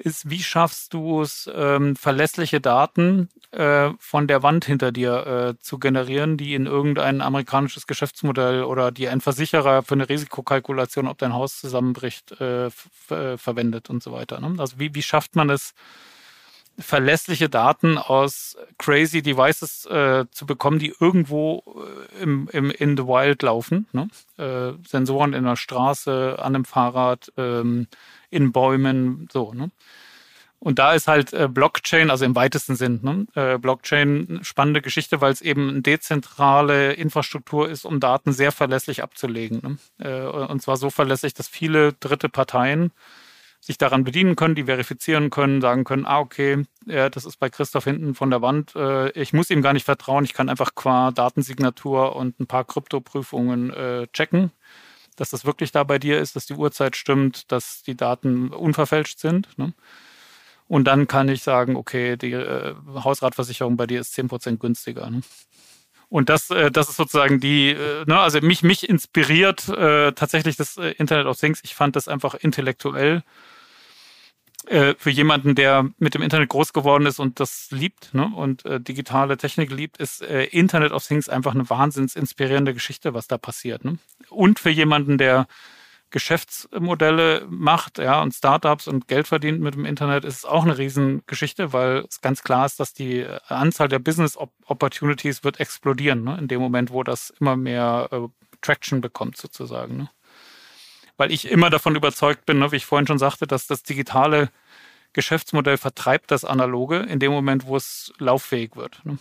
[0.00, 5.62] ist, wie schaffst du es, ähm, verlässliche Daten äh, von der Wand hinter dir äh,
[5.62, 11.18] zu generieren, die in irgendein amerikanisches Geschäftsmodell oder die ein Versicherer für eine Risikokalkulation, ob
[11.18, 14.40] dein Haus zusammenbricht, äh, äh verwendet und so weiter.
[14.40, 14.54] Ne?
[14.58, 15.74] Also wie, wie schafft man es,
[16.78, 21.62] verlässliche Daten aus crazy Devices äh, zu bekommen, die irgendwo
[22.18, 23.86] äh, im, im, in the wild laufen.
[23.92, 24.08] Ne?
[24.38, 27.86] Äh, Sensoren in der Straße, an einem Fahrrad, ähm,
[28.30, 29.52] in Bäumen, so.
[29.52, 29.70] Ne?
[30.58, 33.26] Und da ist halt äh, Blockchain, also im weitesten Sinn, ne?
[33.34, 39.02] äh, Blockchain spannende Geschichte, weil es eben eine dezentrale Infrastruktur ist, um Daten sehr verlässlich
[39.02, 39.78] abzulegen.
[39.98, 40.30] Ne?
[40.30, 42.92] Und zwar so verlässlich, dass viele dritte Parteien
[43.70, 47.48] sich daran bedienen können, die verifizieren können, sagen können, ah, okay, ja, das ist bei
[47.50, 48.74] Christoph hinten von der Wand.
[48.74, 52.64] Äh, ich muss ihm gar nicht vertrauen, ich kann einfach qua Datensignatur und ein paar
[52.64, 54.50] Kryptoprüfungen äh, checken,
[55.14, 59.20] dass das wirklich da bei dir ist, dass die Uhrzeit stimmt, dass die Daten unverfälscht
[59.20, 59.56] sind.
[59.56, 59.72] Ne?
[60.66, 65.08] Und dann kann ich sagen, okay, die äh, Hausratversicherung bei dir ist 10% günstiger.
[65.10, 65.20] Ne?
[66.08, 70.56] Und das, äh, das ist sozusagen die, äh, ne, also mich, mich inspiriert äh, tatsächlich
[70.56, 71.60] das Internet of Things.
[71.62, 73.22] Ich fand das einfach intellektuell
[74.66, 78.64] äh, für jemanden, der mit dem Internet groß geworden ist und das liebt ne, und
[78.64, 83.26] äh, digitale Technik liebt, ist äh, Internet of Things einfach eine wahnsinns inspirierende Geschichte, was
[83.26, 83.84] da passiert.
[83.84, 83.98] Ne?
[84.28, 85.46] Und für jemanden, der
[86.10, 90.76] Geschäftsmodelle macht, ja, und Startups und Geld verdient mit dem Internet, ist es auch eine
[90.76, 96.36] Riesengeschichte, weil es ganz klar ist, dass die Anzahl der Business Opportunities wird explodieren, ne,
[96.38, 98.28] in dem Moment, wo das immer mehr äh,
[98.60, 99.96] Traction bekommt, sozusagen.
[99.96, 100.10] Ne.
[101.20, 104.48] Weil ich immer davon überzeugt bin, ne, wie ich vorhin schon sagte, dass das digitale
[105.12, 109.04] Geschäftsmodell vertreibt das Analoge in dem Moment, wo es lauffähig wird.
[109.04, 109.18] Ne.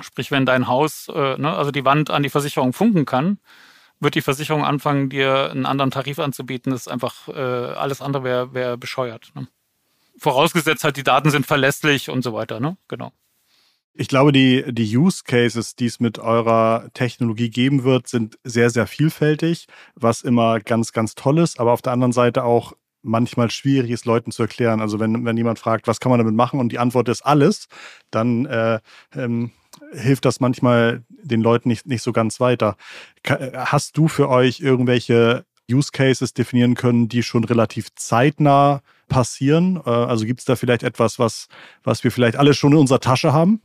[0.00, 3.38] Sprich, wenn dein Haus, äh, ne, also die Wand an die Versicherung funken kann,
[4.00, 6.72] wird die Versicherung anfangen, dir einen anderen Tarif anzubieten.
[6.72, 9.32] Das ist einfach, äh, alles andere wäre wär bescheuert.
[10.18, 12.58] Vorausgesetzt halt, die Daten sind verlässlich und so weiter?
[12.88, 13.12] Genau.
[13.94, 18.70] Ich glaube, die, die Use Cases, die es mit eurer Technologie geben wird, sind sehr,
[18.70, 23.50] sehr vielfältig, was immer ganz, ganz toll ist, aber auf der anderen Seite auch manchmal
[23.50, 24.80] schwierig ist, Leuten zu erklären.
[24.80, 27.66] Also wenn, wenn jemand fragt, was kann man damit machen und die Antwort ist alles,
[28.10, 28.80] dann äh,
[29.14, 29.50] ähm,
[29.92, 32.76] hilft das manchmal den Leuten nicht, nicht so ganz weiter.
[33.26, 39.80] Hast du für euch irgendwelche Use Cases definieren können, die schon relativ zeitnah passieren?
[39.84, 41.48] Äh, also gibt es da vielleicht etwas, was,
[41.82, 43.60] was wir vielleicht alle schon in unserer Tasche haben?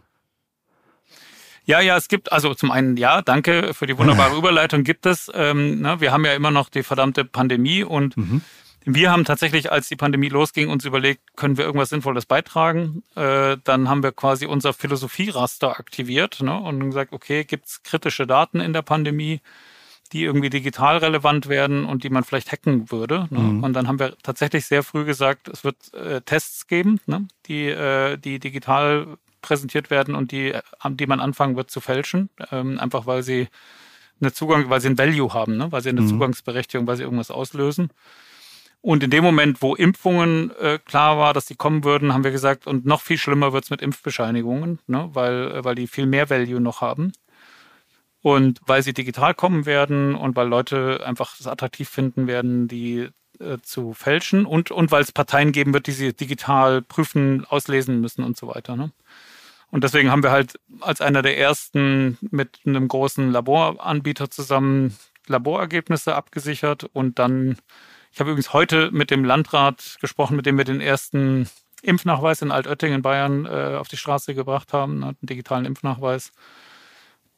[1.67, 5.29] Ja, ja, es gibt, also zum einen ja, danke für die wunderbare Überleitung, gibt es.
[5.33, 8.41] Ähm, ne, wir haben ja immer noch die verdammte Pandemie und mhm.
[8.89, 13.03] Wir haben tatsächlich, als die Pandemie losging, uns überlegt, können wir irgendwas Sinnvolles beitragen.
[13.15, 18.25] Äh, dann haben wir quasi unser Philosophieraster aktiviert ne, und gesagt, okay, gibt es kritische
[18.25, 19.41] Daten in der Pandemie,
[20.13, 23.27] die irgendwie digital relevant werden und die man vielleicht hacken würde.
[23.29, 23.39] Ne?
[23.39, 23.63] Mhm.
[23.65, 27.65] Und dann haben wir tatsächlich sehr früh gesagt, es wird äh, Tests geben, ne, die,
[27.65, 30.53] äh, die digital präsentiert werden und die,
[30.89, 33.47] die man anfangen wird zu fälschen, ähm, einfach weil sie
[34.19, 35.71] eine Zugang, weil sie ein Value haben, ne?
[35.71, 36.07] weil sie eine mhm.
[36.07, 37.89] Zugangsberechtigung, weil sie irgendwas auslösen.
[38.81, 42.31] Und in dem Moment, wo Impfungen äh, klar war, dass die kommen würden, haben wir
[42.31, 45.09] gesagt, und noch viel schlimmer wird's mit Impfbescheinigungen, ne?
[45.13, 47.11] weil, äh, weil die viel mehr Value noch haben.
[48.21, 53.09] Und weil sie digital kommen werden und weil Leute einfach es attraktiv finden werden, die
[53.39, 58.01] äh, zu fälschen und, und weil es Parteien geben wird, die sie digital prüfen, auslesen
[58.01, 58.75] müssen und so weiter.
[58.75, 58.91] Ne?
[59.71, 64.95] Und deswegen haben wir halt als einer der ersten mit einem großen Laboranbieter zusammen
[65.27, 67.57] Laborergebnisse abgesichert und dann
[68.17, 71.47] ich habe übrigens heute mit dem Landrat gesprochen, mit dem wir den ersten
[71.83, 76.31] Impfnachweis in Altötting in Bayern äh, auf die Straße gebracht haben, ne, einen digitalen Impfnachweis,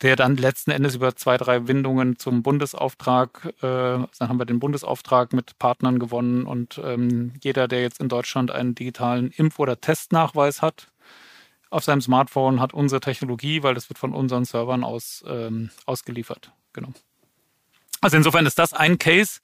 [0.02, 4.60] der dann letzten Endes über zwei, drei Windungen zum Bundesauftrag, äh, dann haben wir den
[4.60, 9.80] Bundesauftrag mit Partnern gewonnen und ähm, jeder, der jetzt in Deutschland einen digitalen Impf- oder
[9.80, 10.88] Testnachweis hat,
[11.70, 16.52] auf seinem Smartphone hat unsere Technologie, weil das wird von unseren Servern aus ähm, ausgeliefert.
[16.74, 16.90] Genau.
[18.02, 19.42] Also insofern ist das ein Case,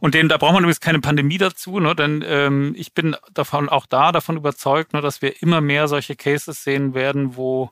[0.00, 1.94] und dem, da braucht man übrigens keine Pandemie dazu, ne?
[1.94, 6.16] denn ähm, ich bin davon auch da davon überzeugt, ne, dass wir immer mehr solche
[6.16, 7.70] Cases sehen werden, wo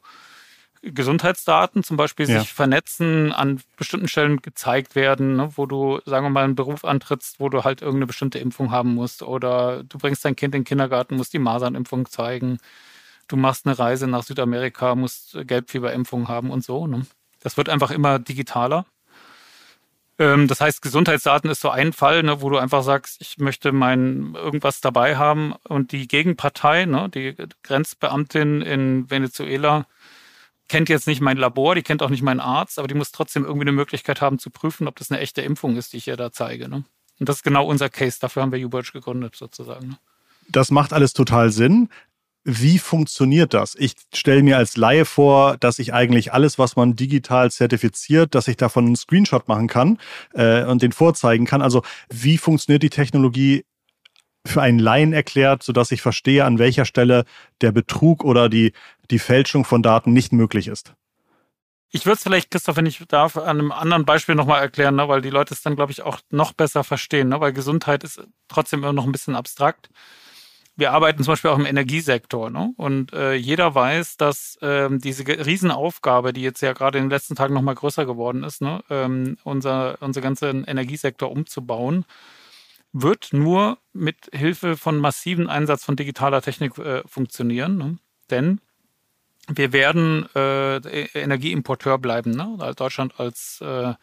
[0.83, 2.41] Gesundheitsdaten zum Beispiel ja.
[2.41, 6.85] sich vernetzen, an bestimmten Stellen gezeigt werden, ne, wo du, sagen wir mal, einen Beruf
[6.85, 10.61] antrittst, wo du halt irgendeine bestimmte Impfung haben musst oder du bringst dein Kind in
[10.62, 12.59] den Kindergarten, musst die Masernimpfung zeigen,
[13.29, 16.87] du machst eine Reise nach Südamerika, musst Gelbfieberimpfung haben und so.
[16.87, 17.07] Ne?
[17.41, 18.87] Das wird einfach immer digitaler.
[20.19, 23.73] Ähm, das heißt, Gesundheitsdaten ist so ein Fall, ne, wo du einfach sagst, ich möchte
[23.73, 29.87] mein irgendwas dabei haben und die Gegenpartei, ne, die Grenzbeamtin in Venezuela,
[30.68, 33.44] kennt jetzt nicht mein Labor, die kennt auch nicht meinen Arzt, aber die muss trotzdem
[33.44, 36.16] irgendwie eine Möglichkeit haben zu prüfen, ob das eine echte Impfung ist, die ich ihr
[36.16, 36.68] da zeige.
[36.68, 36.85] Ne?
[37.18, 38.18] Und das ist genau unser Case.
[38.20, 39.88] Dafür haben wir UBurch gegründet, sozusagen.
[39.88, 39.98] Ne?
[40.50, 41.88] Das macht alles total Sinn
[42.50, 43.74] wie funktioniert das?
[43.78, 48.48] Ich stelle mir als Laie vor, dass ich eigentlich alles, was man digital zertifiziert, dass
[48.48, 49.98] ich davon einen Screenshot machen kann
[50.33, 51.61] äh, und den vorzeigen kann.
[51.61, 53.66] Also wie funktioniert die Technologie
[54.46, 57.24] für einen Laien erklärt, sodass ich verstehe, an welcher Stelle
[57.61, 58.72] der Betrug oder die,
[59.11, 60.94] die Fälschung von Daten nicht möglich ist?
[61.90, 65.09] Ich würde es vielleicht, Christoph, wenn ich darf, an einem anderen Beispiel nochmal erklären, ne,
[65.09, 68.20] weil die Leute es dann, glaube ich, auch noch besser verstehen, ne, weil Gesundheit ist
[68.48, 69.88] trotzdem immer noch ein bisschen abstrakt.
[70.79, 72.51] wir arbeiten zum Beispiel auch im Energiesektor.
[72.51, 72.72] Ne?
[72.77, 77.35] Und äh, jeder weiß, dass ähm, diese Riesenaufgabe, die jetzt ja gerade in den letzten
[77.35, 78.81] Tagen nochmal größer geworden ist, ne?
[78.88, 82.05] ähm, unser, unser ganzen Energiesektor umzubauen,
[82.92, 87.77] wird nur mit Hilfe von massiven Einsatz von digitaler Technik äh, funktionieren.
[87.77, 87.98] Ne?
[88.31, 88.61] Denn
[89.48, 90.77] wir werden äh,
[91.14, 92.33] Energieimporteur bleiben.
[92.33, 92.74] Ne?
[92.77, 93.94] Deutschland als äh,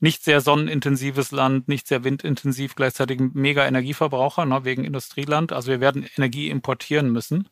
[0.00, 5.52] nicht sehr sonnenintensives Land, nicht sehr windintensiv, gleichzeitig mega Energieverbraucher, ne, wegen Industrieland.
[5.52, 7.48] Also wir werden Energie importieren müssen.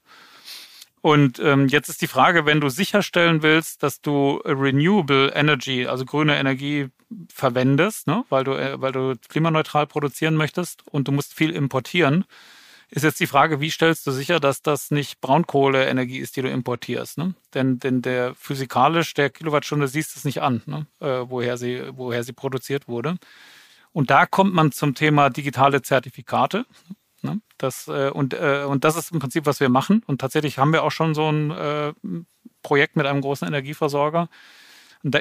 [1.01, 6.05] Und ähm, jetzt ist die Frage, wenn du sicherstellen willst, dass du Renewable Energy, also
[6.05, 6.89] grüne Energie
[7.33, 12.25] verwendest, ne, weil du, äh, weil du klimaneutral produzieren möchtest und du musst viel importieren,
[12.89, 16.49] ist jetzt die Frage, wie stellst du sicher, dass das nicht Braunkohleenergie ist, die du
[16.49, 17.19] importierst?
[17.19, 17.35] Ne?
[17.53, 20.87] Denn, denn der physikalisch der Kilowattstunde siehst es nicht an, ne?
[21.01, 23.17] äh, woher, sie, woher sie produziert wurde.
[23.93, 26.65] Und da kommt man zum Thema digitale Zertifikate.
[27.23, 27.41] Ne?
[27.59, 30.03] Das, äh, und, äh, und das ist im Prinzip, was wir machen.
[30.07, 31.93] Und tatsächlich haben wir auch schon so ein äh,
[32.63, 34.29] Projekt mit einem großen Energieversorger.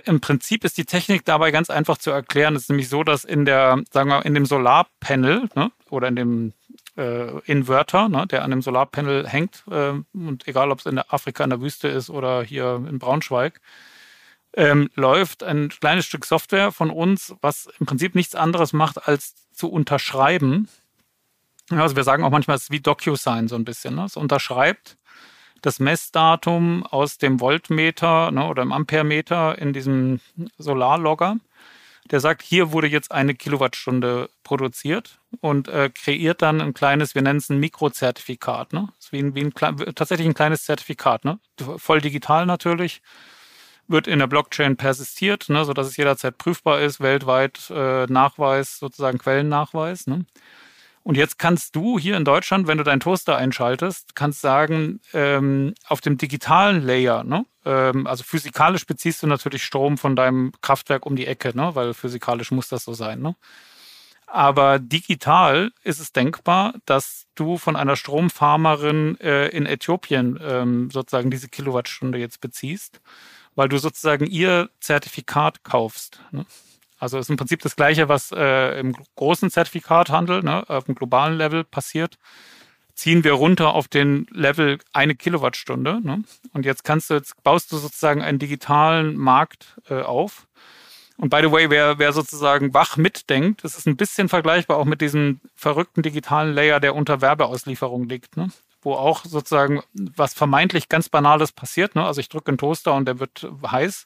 [0.06, 2.56] Im Prinzip ist die Technik dabei ganz einfach zu erklären.
[2.56, 6.16] Es ist nämlich so, dass in der, sagen wir, in dem Solarpanel ne, oder in
[6.16, 6.54] dem
[6.98, 9.64] äh, Inverter, ne, der an dem Solarpanel hängt.
[9.70, 13.62] Äh, und egal, ob es in Afrika in der Wüste ist oder hier in Braunschweig,
[14.54, 19.36] ähm, läuft ein kleines Stück Software von uns, was im Prinzip nichts anderes macht, als
[19.52, 20.68] zu unterschreiben.
[21.70, 23.96] Also wir sagen auch manchmal, es ist wie DocuSign so ein bisschen.
[23.96, 24.06] Ne?
[24.06, 24.98] Es unterschreibt
[25.66, 30.20] das Messdatum aus dem Voltmeter ne, oder im Amperemeter in diesem
[30.58, 31.38] Solarlogger
[32.12, 37.24] der sagt, hier wurde jetzt eine Kilowattstunde produziert und äh, kreiert dann ein kleines, wir
[37.24, 38.74] nennen es ein Mikrozertifikat.
[38.74, 38.90] Ne?
[39.00, 39.54] Ist wie ein, wie ein,
[39.96, 41.26] tatsächlich ein kleines Zertifikat.
[41.26, 41.40] Ne?
[41.78, 43.02] Voll digital natürlich.
[43.88, 49.20] Wird in der Blockchain persistiert, ne, sodass es jederzeit prüfbar ist, weltweit äh, Nachweis, sozusagen
[49.20, 50.08] Quellennachweis.
[50.08, 50.26] Ne?
[51.06, 55.76] Und jetzt kannst du hier in Deutschland, wenn du deinen Toaster einschaltest, kannst sagen, ähm,
[55.88, 61.06] auf dem digitalen Layer, ne, ähm, also physikalisch beziehst du natürlich Strom von deinem Kraftwerk
[61.06, 63.22] um die Ecke, ne, weil physikalisch muss das so sein.
[63.22, 63.36] Ne?
[64.26, 71.30] Aber digital ist es denkbar, dass du von einer Stromfarmerin äh, in Äthiopien ähm, sozusagen
[71.30, 73.00] diese Kilowattstunde jetzt beziehst,
[73.54, 76.20] weil du sozusagen ihr Zertifikat kaufst.
[76.32, 76.48] Ne?
[77.06, 81.38] Also ist im Prinzip das Gleiche, was äh, im großen Zertifikathandel ne, auf dem globalen
[81.38, 82.18] Level passiert.
[82.96, 86.02] Ziehen wir runter auf den Level eine Kilowattstunde.
[86.02, 86.24] Ne?
[86.54, 90.48] Und jetzt kannst du, jetzt baust du sozusagen einen digitalen Markt äh, auf.
[91.18, 94.86] Und by the way, wer, wer sozusagen wach mitdenkt, das ist ein bisschen vergleichbar auch
[94.86, 98.36] mit diesem verrückten digitalen Layer, der unter Werbeauslieferung liegt.
[98.36, 98.50] Ne?
[98.82, 101.96] wo auch sozusagen was vermeintlich ganz Banales passiert.
[101.96, 102.06] Ne?
[102.06, 104.06] Also ich drücke einen Toaster und der wird heiß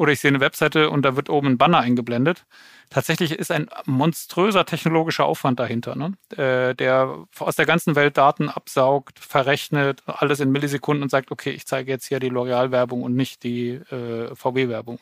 [0.00, 2.46] oder ich sehe eine Webseite und da wird oben ein Banner eingeblendet.
[2.88, 6.14] Tatsächlich ist ein monströser technologischer Aufwand dahinter, ne?
[6.38, 11.50] äh, der aus der ganzen Welt Daten absaugt, verrechnet, alles in Millisekunden und sagt, okay,
[11.50, 14.98] ich zeige jetzt hier die L'Oreal-Werbung und nicht die äh, VW-Werbung.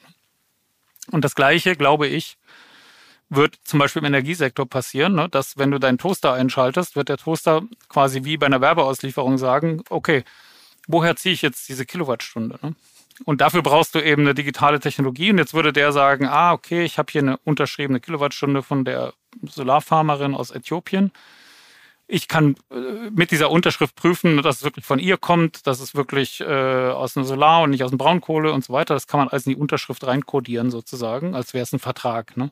[1.12, 2.36] Und das Gleiche, glaube ich,
[3.28, 5.28] wird zum Beispiel im Energiesektor passieren, ne?
[5.28, 9.84] dass wenn du deinen Toaster einschaltest, wird der Toaster quasi wie bei einer Werbeauslieferung sagen,
[9.90, 10.24] okay,
[10.88, 12.58] woher ziehe ich jetzt diese Kilowattstunde?
[12.62, 12.74] Ne?
[13.24, 15.30] Und dafür brauchst du eben eine digitale Technologie.
[15.30, 19.12] Und jetzt würde der sagen, ah, okay, ich habe hier eine unterschriebene Kilowattstunde von der
[19.42, 21.12] Solarfarmerin aus Äthiopien.
[22.10, 25.94] Ich kann äh, mit dieser Unterschrift prüfen, dass es wirklich von ihr kommt, dass es
[25.94, 28.94] wirklich äh, aus einer Solar und nicht aus dem Braunkohle und so weiter.
[28.94, 32.36] Das kann man alles in die Unterschrift reinkodieren sozusagen, als wäre es ein Vertrag.
[32.38, 32.50] Ne?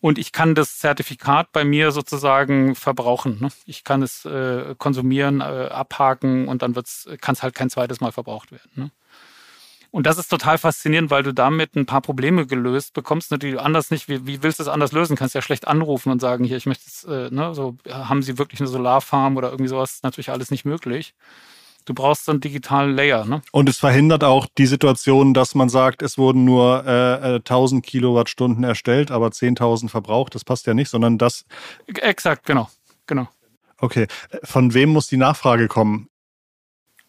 [0.00, 3.38] Und ich kann das Zertifikat bei mir sozusagen verbrauchen.
[3.40, 3.48] Ne?
[3.66, 6.72] Ich kann es äh, konsumieren, äh, abhaken und dann
[7.20, 8.70] kann es halt kein zweites Mal verbraucht werden.
[8.74, 8.90] Ne?
[9.90, 13.52] Und das ist total faszinierend, weil du damit ein paar Probleme gelöst bekommst, ne, die
[13.52, 15.16] du anders nicht, wie, wie willst du das anders lösen?
[15.16, 18.38] Kannst ja schlecht anrufen und sagen, hier, ich möchte jetzt, äh, ne, so, haben sie
[18.38, 19.94] wirklich eine Solarfarm oder irgendwie sowas?
[19.94, 21.14] Ist natürlich alles nicht möglich.
[21.86, 23.24] Du brauchst so einen digitalen Layer.
[23.24, 23.42] Ne?
[23.52, 27.88] Und es verhindert auch die Situation, dass man sagt, es wurden nur äh, 1000 äh,
[27.88, 30.34] Kilowattstunden erstellt, aber 10.000 verbraucht.
[30.34, 31.46] Das passt ja nicht, sondern das.
[31.86, 32.68] Exakt, genau.
[33.06, 33.28] genau.
[33.78, 34.06] Okay.
[34.44, 36.08] Von wem muss die Nachfrage kommen?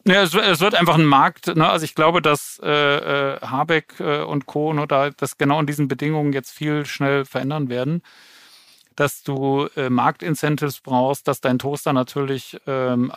[0.05, 1.55] Ja, es, es, wird einfach ein Markt.
[1.55, 1.69] Ne?
[1.69, 4.73] Also ich glaube, dass äh, äh, Habeck äh, und Co.
[4.73, 8.01] Ne, da das genau in diesen Bedingungen jetzt viel schnell verändern werden,
[8.95, 13.11] dass du äh, Marktincentives brauchst, dass dein Toaster natürlich ähm,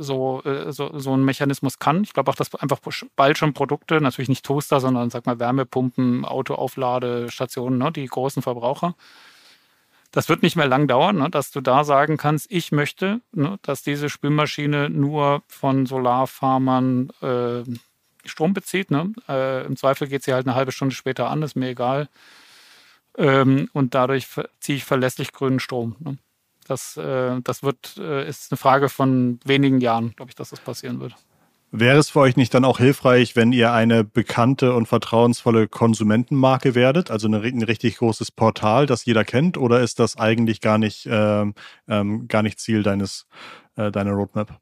[0.00, 2.02] so, äh, so, so einen Mechanismus kann.
[2.02, 2.80] Ich glaube auch, dass einfach
[3.14, 8.96] bald schon Produkte, natürlich nicht Toaster, sondern sag mal Wärmepumpen, Autoaufladestationen, ne, die großen Verbraucher,
[10.14, 13.58] das wird nicht mehr lang dauern, ne, dass du da sagen kannst, ich möchte, ne,
[13.62, 17.64] dass diese Spülmaschine nur von Solarfarmern äh,
[18.24, 18.92] Strom bezieht.
[18.92, 19.12] Ne?
[19.28, 22.08] Äh, Im Zweifel geht sie halt eine halbe Stunde später an, ist mir egal.
[23.18, 24.28] Ähm, und dadurch
[24.60, 25.96] ziehe ich verlässlich grünen Strom.
[25.98, 26.16] Ne?
[26.68, 30.60] Das, äh, das wird, äh, ist eine Frage von wenigen Jahren, glaube ich, dass das
[30.60, 31.16] passieren wird.
[31.76, 36.76] Wäre es für euch nicht dann auch hilfreich, wenn ihr eine bekannte und vertrauensvolle Konsumentenmarke
[36.76, 40.78] werdet, also eine, ein richtig großes Portal, das jeder kennt, oder ist das eigentlich gar
[40.78, 41.54] nicht, ähm,
[41.88, 43.26] ähm, gar nicht Ziel deines,
[43.74, 44.56] äh, deiner Roadmap?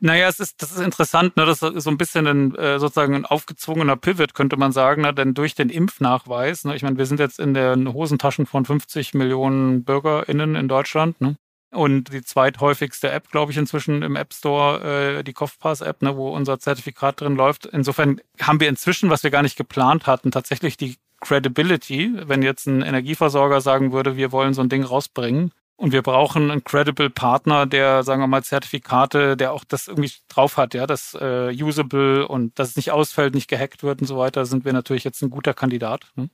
[0.00, 1.46] Naja, es ist, das ist interessant, ne?
[1.46, 5.14] das ist so ein bisschen ein, äh, sozusagen ein aufgezwungener Pivot, könnte man sagen, ne?
[5.14, 6.76] denn durch den Impfnachweis, ne?
[6.76, 11.36] ich meine, wir sind jetzt in den Hosentaschen von 50 Millionen BürgerInnen in Deutschland, ne?
[11.72, 16.30] Und die zweithäufigste App, glaube ich, inzwischen im App Store, äh, die Kopfpass-App, ne, wo
[16.30, 17.66] unser Zertifikat drin läuft.
[17.66, 22.66] Insofern haben wir inzwischen, was wir gar nicht geplant hatten, tatsächlich die Credibility, wenn jetzt
[22.66, 25.52] ein Energieversorger sagen würde, wir wollen so ein Ding rausbringen.
[25.76, 30.12] Und wir brauchen einen credible Partner, der, sagen wir mal, Zertifikate, der auch das irgendwie
[30.28, 34.06] drauf hat, ja, das äh, usable und dass es nicht ausfällt, nicht gehackt wird und
[34.06, 36.04] so weiter, sind wir natürlich jetzt ein guter Kandidat.
[36.16, 36.28] Hm?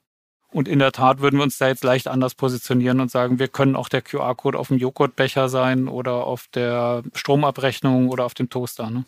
[0.52, 3.48] Und in der Tat würden wir uns da jetzt leicht anders positionieren und sagen, wir
[3.48, 8.48] können auch der QR-Code auf dem Joghurtbecher sein oder auf der Stromabrechnung oder auf dem
[8.48, 8.90] Toaster.
[8.90, 9.04] Ne?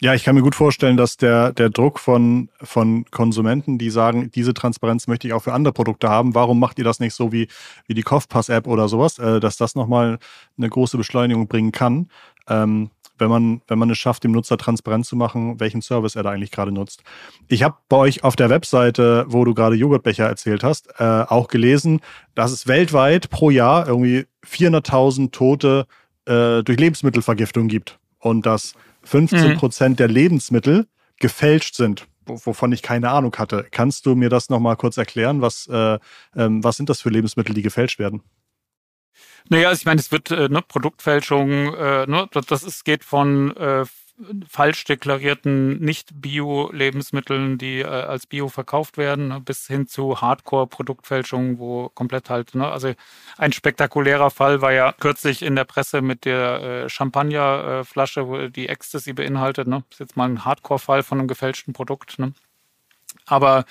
[0.00, 4.30] Ja, ich kann mir gut vorstellen, dass der, der Druck von, von Konsumenten, die sagen,
[4.34, 7.30] diese Transparenz möchte ich auch für andere Produkte haben, warum macht ihr das nicht so
[7.30, 7.48] wie,
[7.86, 10.18] wie die Kopfpass-App oder sowas, äh, dass das nochmal
[10.58, 12.10] eine große Beschleunigung bringen kann.
[12.48, 16.22] Ähm, wenn man, wenn man es schafft, dem Nutzer transparent zu machen, welchen Service er
[16.22, 17.02] da eigentlich gerade nutzt.
[17.48, 21.48] Ich habe bei euch auf der Webseite, wo du gerade Joghurtbecher erzählt hast, äh, auch
[21.48, 22.00] gelesen,
[22.34, 25.86] dass es weltweit pro Jahr irgendwie 400.000 Tote
[26.26, 28.74] äh, durch Lebensmittelvergiftung gibt und dass
[29.04, 29.96] 15 Prozent mhm.
[29.96, 30.86] der Lebensmittel
[31.18, 33.66] gefälscht sind wovon ich keine Ahnung hatte.
[33.70, 35.40] Kannst du mir das nochmal kurz erklären?
[35.40, 35.98] Was, äh,
[36.36, 38.22] ähm, was sind das für Lebensmittel, die gefälscht werden?
[39.48, 43.56] Naja, also ich meine, es wird äh, ne, Produktfälschung, äh, ne, das ist, geht von
[43.56, 43.84] äh,
[44.48, 51.88] falsch deklarierten Nicht-Bio-Lebensmitteln, die äh, als Bio verkauft werden, ne, bis hin zu Hardcore-Produktfälschung, wo
[51.88, 52.94] komplett halt, ne, also
[53.38, 58.68] ein spektakulärer Fall war ja kürzlich in der Presse mit der äh, Champagnerflasche, wo die
[58.68, 62.32] Ecstasy beinhaltet, ne, ist jetzt mal ein Hardcore-Fall von einem gefälschten Produkt, ne.
[63.26, 63.64] Aber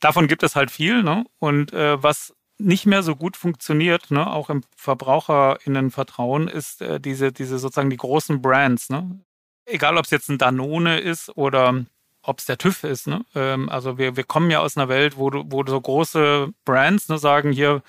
[0.00, 4.30] davon gibt es halt viel, ne, und äh, was nicht mehr so gut funktioniert, ne,
[4.30, 9.20] auch im VerbraucherInnenvertrauen, ist äh, diese, diese sozusagen die großen Brands, ne?
[9.66, 11.84] Egal, ob es jetzt ein Danone ist oder
[12.22, 13.24] ob es der TÜV ist, ne?
[13.34, 17.18] Ähm, also wir, wir kommen ja aus einer Welt, wo, wo so große Brands ne,
[17.18, 17.82] sagen, hier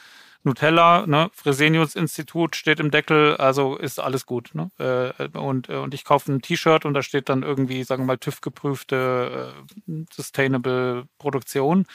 [0.46, 4.52] Nutella, ne, Fresenius Institut steht im Deckel, also ist alles gut.
[4.54, 4.70] Ne?
[4.78, 8.08] Äh, und, äh, und ich kaufe ein T-Shirt und da steht dann irgendwie, sagen wir
[8.08, 9.56] mal, TÜV-geprüfte
[9.88, 11.88] äh, Sustainable Produktion.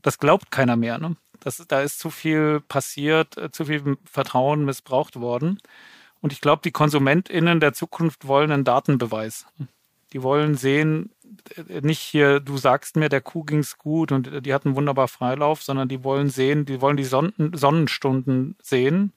[0.00, 0.98] Das glaubt keiner mehr.
[0.98, 1.16] Ne?
[1.40, 5.60] Das, da ist zu viel passiert, äh, zu viel Vertrauen missbraucht worden.
[6.20, 9.46] Und ich glaube, die KonsumentInnen der Zukunft wollen einen Datenbeweis.
[10.12, 11.10] Die wollen sehen,
[11.68, 15.08] äh, nicht hier, du sagst mir, der Kuh ging's gut und äh, die hatten wunderbar
[15.08, 19.12] Freilauf, sondern die wollen sehen, die wollen die Sonnen Sonnenstunden sehen,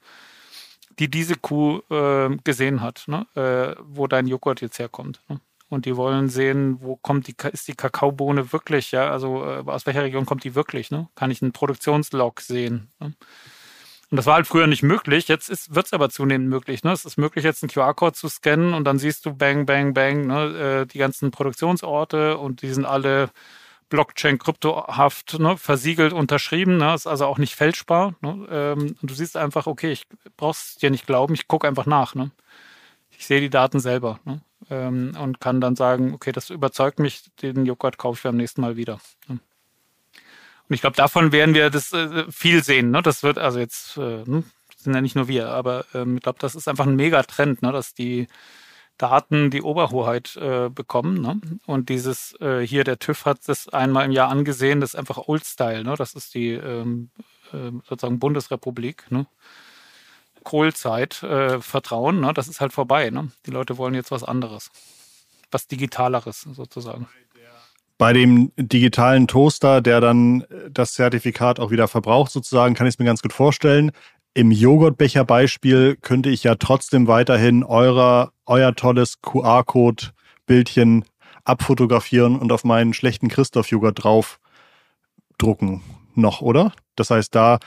[1.00, 3.26] die diese Kuh äh, gesehen hat, ne?
[3.36, 5.22] äh, wo dein Joghurt jetzt herkommt.
[5.30, 5.40] Ne?
[5.70, 9.86] Und die wollen sehen, wo kommt die, ist die Kakaobohne wirklich, ja, also äh, aus
[9.86, 11.10] welcher Region kommt die wirklich, ne?
[11.16, 12.90] Kann ich einen Produktionslog sehen?
[13.00, 13.14] Ne?
[14.10, 15.28] Und das war halt früher nicht möglich.
[15.28, 16.84] Jetzt wird es aber zunehmend möglich.
[16.84, 16.94] Ne?
[16.94, 20.28] Es ist möglich, jetzt einen QR-Code zu scannen und dann siehst du bang, bang, bang,
[20.28, 20.84] ne?
[20.84, 23.30] Äh, die ganzen Produktionsorte und die sind alle
[23.90, 25.58] Blockchain kryptohaft ne?
[25.58, 26.78] versiegelt, unterschrieben.
[26.78, 26.94] Ne?
[26.94, 28.16] Ist also auch nicht fälschbar.
[28.22, 28.48] Ne?
[28.50, 32.16] Ähm, und du siehst einfach, okay, ich brauch's dir nicht glauben, ich gucke einfach nach.
[32.16, 32.32] Ne?
[33.12, 34.20] Ich sehe die Daten selber.
[34.24, 34.42] Ne?
[34.70, 38.62] Ähm, und kann dann sagen, okay, das überzeugt mich, den Joghurt kaufe ich beim nächsten
[38.62, 39.00] Mal wieder.
[40.70, 42.92] Und ich glaube, davon werden wir das äh, viel sehen.
[42.92, 43.02] Ne?
[43.02, 44.44] Das wird also jetzt, äh, hm,
[44.76, 47.72] sind ja nicht nur wir, aber ähm, ich glaube, das ist einfach ein Megatrend, ne?
[47.72, 48.28] dass die
[48.98, 51.22] Daten die Oberhoheit äh, bekommen.
[51.22, 51.40] Ne?
[51.66, 55.28] Und dieses äh, hier, der TÜV hat das einmal im Jahr angesehen, das ist einfach
[55.28, 55.84] Old Style.
[55.84, 55.96] Ne?
[55.98, 57.12] Das ist die ähm,
[57.54, 59.10] äh, sozusagen Bundesrepublik.
[59.12, 59.28] Ne?
[60.48, 62.22] Kohlzeit äh, vertrauen.
[62.22, 62.34] Ne?
[62.34, 63.10] Das ist halt vorbei.
[63.10, 63.32] Ne?
[63.46, 64.72] Die Leute wollen jetzt was anderes.
[65.52, 67.06] Was Digitaleres sozusagen.
[67.98, 73.00] Bei dem digitalen Toaster, der dann das Zertifikat auch wieder verbraucht, sozusagen, kann ich es
[73.00, 73.92] mir ganz gut vorstellen.
[74.34, 81.04] Im Joghurtbecher-Beispiel könnte ich ja trotzdem weiterhin eurer, euer tolles QR-Code-Bildchen
[81.44, 85.82] abfotografieren und auf meinen schlechten Christoph-Joghurt draufdrucken.
[86.16, 86.72] Noch, oder?
[86.96, 87.60] Das heißt, da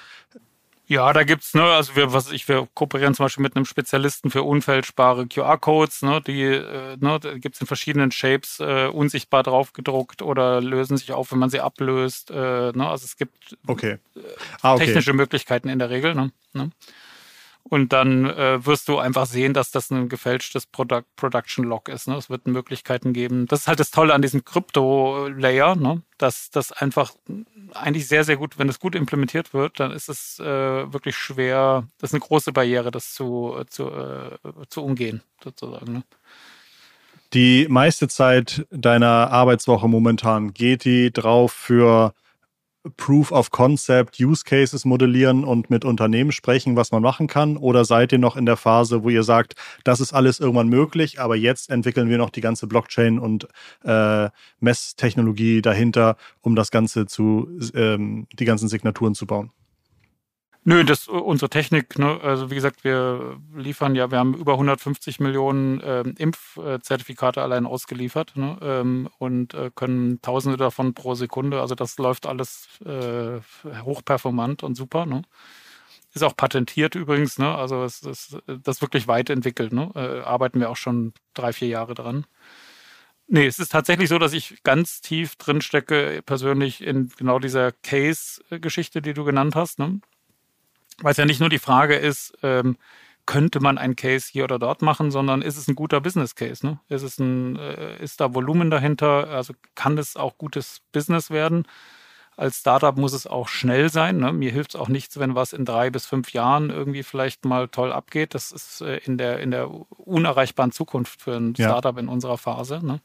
[0.90, 4.28] ja, da gibt's ne, also wir, was ich, wir kooperieren zum Beispiel mit einem Spezialisten
[4.28, 10.20] für unfälschbare QR-Codes, ne, die, äh, ne, gibt's in verschiedenen Shapes äh, unsichtbar drauf gedruckt
[10.20, 12.32] oder lösen sich auf, wenn man sie ablöst.
[12.32, 13.98] Äh, ne, also es gibt okay.
[14.16, 14.20] Äh,
[14.62, 14.86] ah, okay.
[14.86, 16.16] technische Möglichkeiten in der Regel.
[16.16, 16.72] Ne, ne.
[17.70, 22.08] Und dann äh, wirst du einfach sehen, dass das ein gefälschtes Product Production Log ist.
[22.08, 22.16] Ne?
[22.16, 23.46] Es wird Möglichkeiten geben.
[23.46, 26.02] Das ist halt das Tolle an diesem Crypto-Layer, ne?
[26.18, 27.12] dass das einfach
[27.72, 30.44] eigentlich sehr, sehr gut, wenn es gut implementiert wird, dann ist es äh,
[30.92, 34.36] wirklich schwer, das ist eine große Barriere, das zu, zu, äh,
[34.68, 35.92] zu umgehen, sozusagen.
[35.92, 36.02] Ne?
[37.34, 42.14] Die meiste Zeit deiner Arbeitswoche momentan geht die drauf für
[42.96, 47.56] Proof of Concept, Use Cases modellieren und mit Unternehmen sprechen, was man machen kann?
[47.56, 49.54] Oder seid ihr noch in der Phase, wo ihr sagt,
[49.84, 53.48] das ist alles irgendwann möglich, aber jetzt entwickeln wir noch die ganze Blockchain und
[53.84, 59.50] äh, Messtechnologie dahinter, um das Ganze zu, ähm, die ganzen Signaturen zu bauen?
[60.64, 65.18] Nö, das unsere Technik, ne, also wie gesagt, wir liefern ja, wir haben über 150
[65.18, 71.62] Millionen ähm, Impfzertifikate allein ausgeliefert ne, ähm, und äh, können Tausende davon pro Sekunde.
[71.62, 73.40] Also das läuft alles äh,
[73.84, 75.06] hochperformant und super.
[75.06, 75.22] Ne.
[76.12, 77.54] Ist auch patentiert übrigens, ne?
[77.54, 79.90] Also es ist das wirklich weit entwickelt, ne?
[79.94, 82.26] Äh, arbeiten wir auch schon drei, vier Jahre dran.
[83.28, 87.70] Nee, es ist tatsächlich so, dass ich ganz tief drin stecke, persönlich in genau dieser
[87.72, 89.78] Case-Geschichte, die du genannt hast.
[89.78, 90.00] Ne?
[91.02, 92.76] Weil es ja nicht nur die Frage ist, ähm,
[93.26, 96.66] könnte man ein Case hier oder dort machen, sondern ist es ein guter Business Case?
[96.66, 96.80] Ne?
[96.88, 99.28] Ist, es ein, äh, ist da Volumen dahinter?
[99.28, 101.66] Also kann es auch gutes Business werden?
[102.36, 104.16] Als Startup muss es auch schnell sein.
[104.16, 104.32] Ne?
[104.32, 107.68] Mir hilft es auch nichts, wenn was in drei bis fünf Jahren irgendwie vielleicht mal
[107.68, 108.34] toll abgeht.
[108.34, 112.00] Das ist äh, in, der, in der unerreichbaren Zukunft für ein Startup ja.
[112.00, 112.84] in unserer Phase.
[112.84, 113.00] Ne?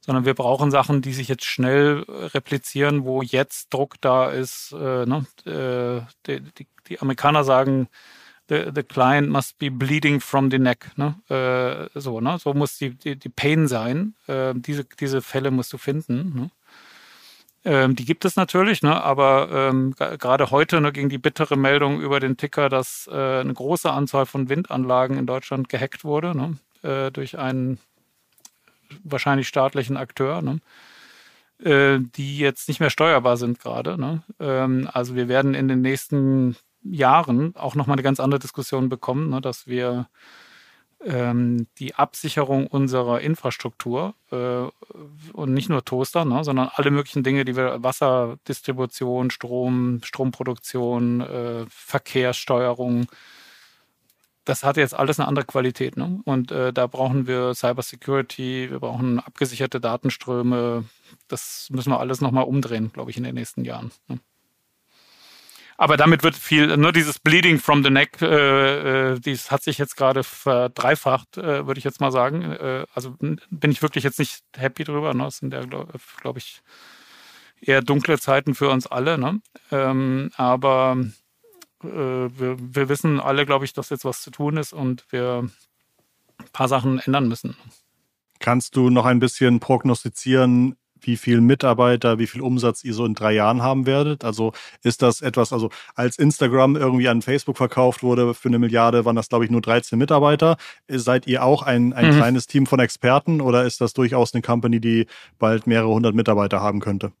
[0.00, 4.72] Sondern wir brauchen Sachen, die sich jetzt schnell replizieren, wo jetzt Druck da ist.
[4.72, 5.26] Äh, ne?
[5.44, 7.88] äh, die, die, die, Amerikaner sagen,
[8.48, 10.90] the, the client must be bleeding from the neck.
[10.96, 11.14] Ne?
[11.28, 12.38] Äh, so, ne?
[12.38, 14.14] so muss die, die, die Pain sein.
[14.26, 16.32] Äh, diese, diese Fälle musst du finden.
[16.34, 16.50] Ne?
[17.64, 19.02] Ähm, die gibt es natürlich, ne?
[19.02, 23.52] aber ähm, gerade heute ne, ging die bittere Meldung über den Ticker, dass äh, eine
[23.52, 26.58] große Anzahl von Windanlagen in Deutschland gehackt wurde ne?
[26.82, 27.78] äh, durch einen
[29.04, 30.60] wahrscheinlich staatlichen Akteur, ne?
[31.62, 33.98] äh, die jetzt nicht mehr steuerbar sind gerade.
[33.98, 34.22] Ne?
[34.40, 39.30] Ähm, also wir werden in den nächsten Jahren auch nochmal eine ganz andere Diskussion bekommen,
[39.30, 39.40] ne?
[39.40, 40.08] dass wir
[41.04, 44.66] ähm, die Absicherung unserer Infrastruktur äh,
[45.32, 51.66] und nicht nur Toaster, ne, sondern alle möglichen Dinge, die wir Wasserdistribution, Strom, Stromproduktion, äh,
[51.68, 53.06] Verkehrssteuerung,
[54.48, 55.98] das hat jetzt alles eine andere Qualität.
[55.98, 56.20] Ne?
[56.24, 60.84] Und äh, da brauchen wir Cybersecurity, wir brauchen abgesicherte Datenströme.
[61.28, 63.90] Das müssen wir alles nochmal umdrehen, glaube ich, in den nächsten Jahren.
[64.08, 64.18] Ne?
[65.76, 69.96] Aber damit wird viel, nur dieses Bleeding from the Neck, äh, äh, hat sich jetzt
[69.96, 72.42] gerade verdreifacht, äh, würde ich jetzt mal sagen.
[72.42, 75.12] Äh, also bin ich wirklich jetzt nicht happy drüber.
[75.12, 75.24] Ne?
[75.24, 76.62] Das sind ja, glaube glaub ich,
[77.60, 79.18] eher dunkle Zeiten für uns alle.
[79.18, 79.40] Ne?
[79.70, 80.96] Ähm, aber
[81.82, 85.48] wir, wir wissen alle, glaube ich, dass jetzt was zu tun ist und wir
[86.38, 87.56] ein paar Sachen ändern müssen.
[88.40, 93.14] Kannst du noch ein bisschen prognostizieren, wie viel Mitarbeiter, wie viel Umsatz ihr so in
[93.14, 94.24] drei Jahren haben werdet?
[94.24, 94.52] Also
[94.82, 99.16] ist das etwas, also als Instagram irgendwie an Facebook verkauft wurde für eine Milliarde, waren
[99.16, 100.56] das, glaube ich, nur 13 Mitarbeiter.
[100.88, 102.16] Seid ihr auch ein, ein mhm.
[102.16, 105.06] kleines Team von Experten oder ist das durchaus eine Company, die
[105.38, 107.12] bald mehrere hundert Mitarbeiter haben könnte?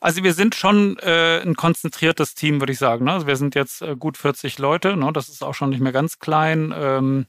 [0.00, 3.04] Also wir sind schon äh, ein konzentriertes Team, würde ich sagen.
[3.04, 3.12] Ne?
[3.12, 5.12] Also wir sind jetzt äh, gut 40 Leute, ne?
[5.12, 6.74] das ist auch schon nicht mehr ganz klein.
[6.74, 7.26] Ähm,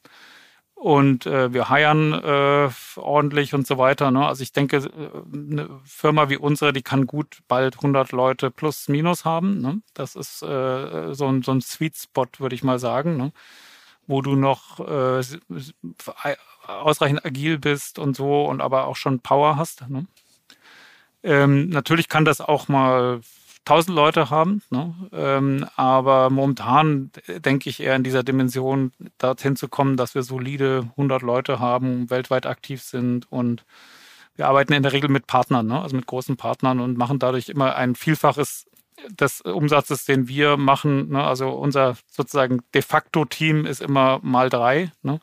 [0.73, 4.09] und äh, wir heiern äh, ordentlich und so weiter.
[4.09, 4.25] Ne?
[4.25, 4.89] Also ich denke, äh,
[5.31, 9.59] eine Firma wie unsere, die kann gut bald 100 Leute plus minus haben.
[9.61, 9.81] Ne?
[9.93, 13.33] Das ist äh, so, ein, so ein Sweet Spot, würde ich mal sagen, ne?
[14.07, 14.79] wo du noch
[16.67, 19.83] ausreichend agil bist und so und aber auch schon Power hast.
[21.23, 23.21] Ähm, natürlich kann das auch mal
[23.63, 24.95] tausend Leute haben, ne?
[25.13, 30.89] ähm, aber momentan denke ich eher in dieser Dimension dorthin zu kommen, dass wir solide
[30.91, 33.63] 100 Leute haben, weltweit aktiv sind und
[34.35, 35.79] wir arbeiten in der Regel mit Partnern, ne?
[35.79, 38.65] also mit großen Partnern und machen dadurch immer ein Vielfaches
[39.09, 41.09] des Umsatzes, den wir machen.
[41.09, 41.23] Ne?
[41.23, 44.91] Also unser sozusagen de facto Team ist immer mal drei.
[45.03, 45.19] Ne?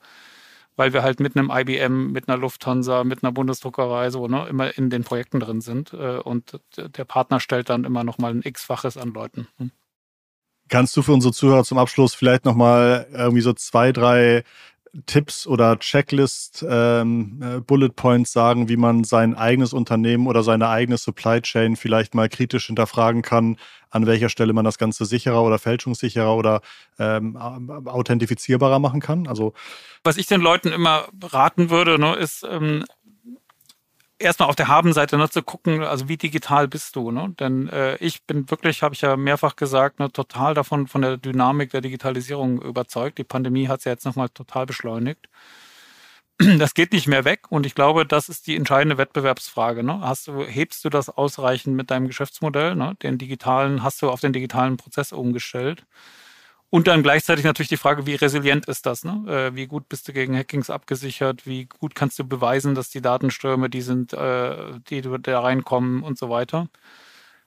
[0.79, 4.79] Weil wir halt mit einem IBM, mit einer Lufthansa, mit einer Bundesdruckerei so ne, immer
[4.79, 5.93] in den Projekten drin sind.
[5.93, 9.49] Äh, und der Partner stellt dann immer noch mal ein X-faches an Leuten.
[9.57, 9.73] Hm.
[10.69, 14.45] Kannst du für unsere Zuhörer zum Abschluss vielleicht noch mal irgendwie so zwei, drei
[15.07, 20.69] Tipps oder Checklist, ähm, äh, Bullet Points sagen, wie man sein eigenes Unternehmen oder seine
[20.69, 23.57] eigene Supply Chain vielleicht mal kritisch hinterfragen kann,
[23.91, 26.61] an welcher Stelle man das Ganze sicherer oder fälschungssicherer oder
[26.99, 29.27] ähm, authentifizierbarer machen kann?
[29.27, 29.55] Also
[30.05, 32.85] was ich den Leuten immer raten würde, ne, ist ähm,
[34.19, 37.35] erstmal auf der Habenseite ne, zu gucken, also wie digital bist du, ne?
[37.39, 41.17] Denn äh, ich bin wirklich, habe ich ja mehrfach gesagt, ne, total davon von der
[41.17, 43.19] Dynamik der Digitalisierung überzeugt.
[43.19, 45.29] Die Pandemie hat es ja jetzt nochmal total beschleunigt.
[46.59, 49.83] Das geht nicht mehr weg und ich glaube, das ist die entscheidende Wettbewerbsfrage.
[49.83, 50.01] Ne?
[50.03, 52.77] Hast du, hebst du das ausreichend mit deinem Geschäftsmodell?
[52.77, 52.95] Ne?
[53.03, 55.85] Den digitalen, hast du auf den digitalen Prozess umgestellt?
[56.71, 59.03] Und dann gleichzeitig natürlich die Frage, wie resilient ist das?
[59.03, 59.25] Ne?
[59.27, 61.47] Äh, wie gut bist du gegen Hackings abgesichert?
[61.47, 66.19] Wie gut kannst du beweisen, dass die Datenströme, die sind, äh, die da reinkommen und
[66.19, 66.69] so weiter?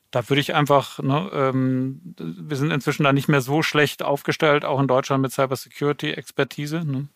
[0.10, 4.66] Da würde ich einfach, ne, ähm, wir sind inzwischen da nicht mehr so schlecht aufgestellt,
[4.66, 6.84] auch in Deutschland mit Cybersecurity-Expertise.
[6.84, 7.08] Ne?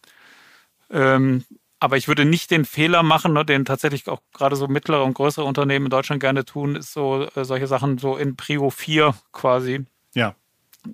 [0.92, 1.44] Ähm,
[1.80, 5.16] aber ich würde nicht den Fehler machen, ne, den tatsächlich auch gerade so mittlere und
[5.16, 9.16] größere Unternehmen in Deutschland gerne tun, ist so äh, solche Sachen so in Prio 4
[9.32, 9.86] quasi.
[10.14, 10.36] Ja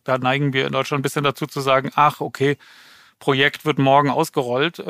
[0.04, 2.58] da neigen wir in Deutschland ein bisschen dazu zu sagen, ach, okay,
[3.20, 4.86] Projekt wird morgen ausgerollt, äh,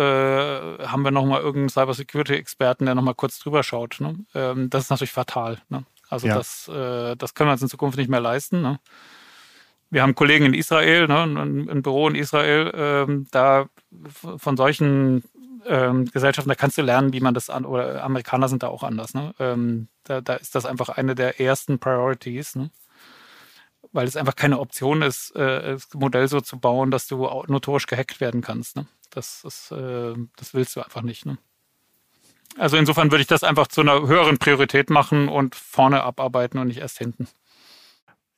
[0.87, 3.97] haben wir nochmal irgendeinen Cybersecurity-Experten, der nochmal kurz drüber schaut.
[3.99, 4.15] Ne?
[4.33, 5.59] Ähm, das ist natürlich fatal.
[5.69, 5.83] Ne?
[6.09, 6.35] Also ja.
[6.35, 8.61] das, äh, das können wir uns in Zukunft nicht mehr leisten.
[8.61, 8.79] Ne?
[9.89, 13.67] Wir haben Kollegen in Israel, ne, ein, ein Büro in Israel, ähm, da
[14.13, 15.23] von solchen
[15.65, 18.83] ähm, Gesellschaften, da kannst du lernen, wie man das an, oder Amerikaner sind da auch
[18.83, 19.13] anders.
[19.13, 19.33] Ne?
[19.39, 22.55] Ähm, da, da ist das einfach eine der ersten Priorities.
[23.93, 27.17] Weil es einfach keine Option ist, äh, das Modell so zu bauen, dass du
[27.47, 28.77] notorisch gehackt werden kannst.
[28.77, 28.87] Ne?
[29.09, 31.25] Das, ist, äh, das willst du einfach nicht.
[31.25, 31.37] Ne?
[32.57, 36.67] Also insofern würde ich das einfach zu einer höheren Priorität machen und vorne abarbeiten und
[36.67, 37.27] nicht erst hinten.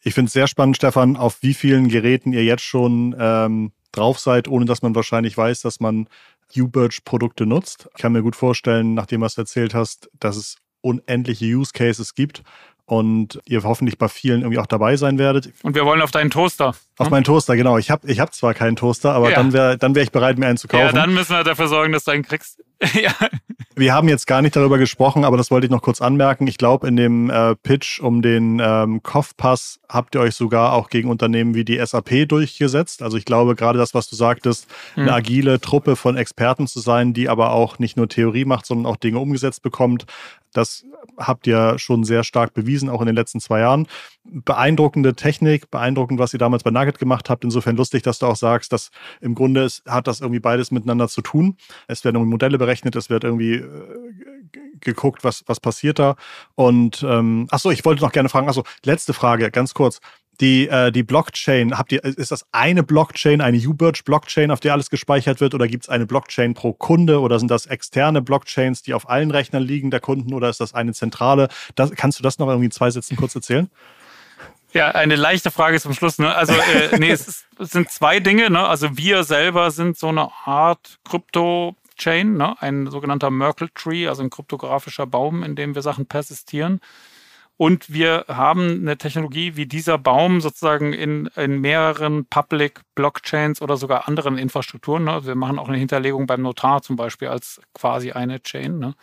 [0.01, 4.19] Ich finde es sehr spannend, Stefan, auf wie vielen Geräten ihr jetzt schon ähm, drauf
[4.19, 6.09] seid, ohne dass man wahrscheinlich weiß, dass man
[6.55, 7.89] U-Birch-Produkte nutzt.
[7.95, 12.13] Ich kann mir gut vorstellen, nachdem was du erzählt hast, dass es unendliche Use Cases
[12.15, 12.43] gibt
[12.85, 15.51] und ihr hoffentlich bei vielen irgendwie auch dabei sein werdet.
[15.63, 16.75] Und wir wollen auf deinen Toaster.
[16.97, 17.77] Auf meinen Toaster, genau.
[17.77, 19.35] Ich habe ich hab zwar keinen Toaster, aber ja.
[19.35, 20.85] dann wäre dann wär ich bereit, mir einen zu kaufen.
[20.85, 22.61] Ja, dann müssen wir dafür sorgen, dass du einen kriegst.
[23.01, 23.13] ja.
[23.75, 26.45] Wir haben jetzt gar nicht darüber gesprochen, aber das wollte ich noch kurz anmerken.
[26.47, 30.89] Ich glaube, in dem äh, Pitch um den ähm, Kopfpass habt ihr euch sogar auch
[30.89, 33.01] gegen Unternehmen wie die SAP durchgesetzt.
[33.01, 35.03] Also ich glaube, gerade das, was du sagtest, hm.
[35.03, 38.91] eine agile Truppe von Experten zu sein, die aber auch nicht nur Theorie macht, sondern
[38.91, 40.05] auch Dinge umgesetzt bekommt,
[40.53, 40.85] das
[41.17, 43.87] habt ihr schon sehr stark bewiesen, auch in den letzten zwei Jahren.
[44.25, 47.43] Beeindruckende Technik, beeindruckend, was ihr damals bei Nugget gemacht habt.
[47.43, 51.07] Insofern lustig, dass du auch sagst, dass im Grunde ist, hat das irgendwie beides miteinander
[51.07, 51.57] zu tun.
[51.87, 53.67] Es werden Modelle berechnet, es wird irgendwie äh,
[54.79, 56.15] geguckt, was, was passiert da.
[56.55, 59.99] Und ähm, ach so, ich wollte noch gerne fragen, also letzte Frage, ganz kurz
[60.41, 64.89] die, äh, die Blockchain, habt ihr, ist das eine Blockchain, eine U-Birch-Blockchain, auf der alles
[64.89, 68.93] gespeichert wird, oder gibt es eine Blockchain pro Kunde oder sind das externe Blockchains, die
[68.93, 71.49] auf allen Rechnern liegen der Kunden oder ist das eine zentrale?
[71.75, 73.69] Das, kannst du das noch irgendwie in zwei Sätzen kurz erzählen?
[74.73, 76.17] Ja, eine leichte Frage zum Schluss.
[76.17, 76.33] Ne?
[76.33, 78.49] Also, äh, nee, es, ist, es, sind zwei Dinge.
[78.49, 78.67] Ne?
[78.67, 82.55] Also, wir selber sind so eine Art Krypto-Chain, ne?
[82.59, 86.79] ein sogenannter Merkle Tree, also ein kryptografischer Baum, in dem wir Sachen persistieren.
[87.55, 93.77] Und wir haben eine Technologie wie dieser Baum sozusagen in, in mehreren Public Blockchains oder
[93.77, 95.03] sogar anderen Infrastrukturen.
[95.03, 95.23] Ne?
[95.23, 98.79] Wir machen auch eine Hinterlegung beim Notar zum Beispiel als quasi eine Chain.
[98.79, 98.95] Ne?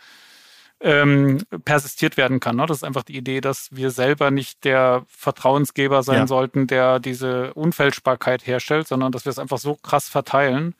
[0.81, 2.55] Ähm, persistiert werden kann.
[2.55, 2.65] Ne?
[2.65, 6.27] Das ist einfach die Idee, dass wir selber nicht der Vertrauensgeber sein ja.
[6.27, 10.75] sollten, der diese Unfälschbarkeit herstellt, sondern dass wir es einfach so krass verteilen,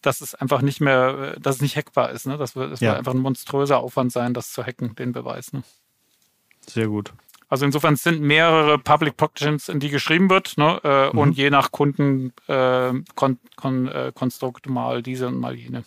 [0.00, 2.26] dass es einfach nicht mehr, dass es nicht hackbar ist.
[2.26, 2.36] Ne?
[2.36, 2.96] Das wird, ja.
[2.96, 5.52] einfach ein monströser Aufwand sein, das zu hacken, den Beweis.
[5.52, 5.62] Ne?
[6.66, 7.12] Sehr gut.
[7.48, 10.80] Also insofern sind mehrere Public Blockchains, in die geschrieben wird, ne?
[10.84, 11.18] Äh, mhm.
[11.18, 14.12] und je nach Kunden äh, kon, kon, äh,
[14.68, 15.84] mal diese und mal jene.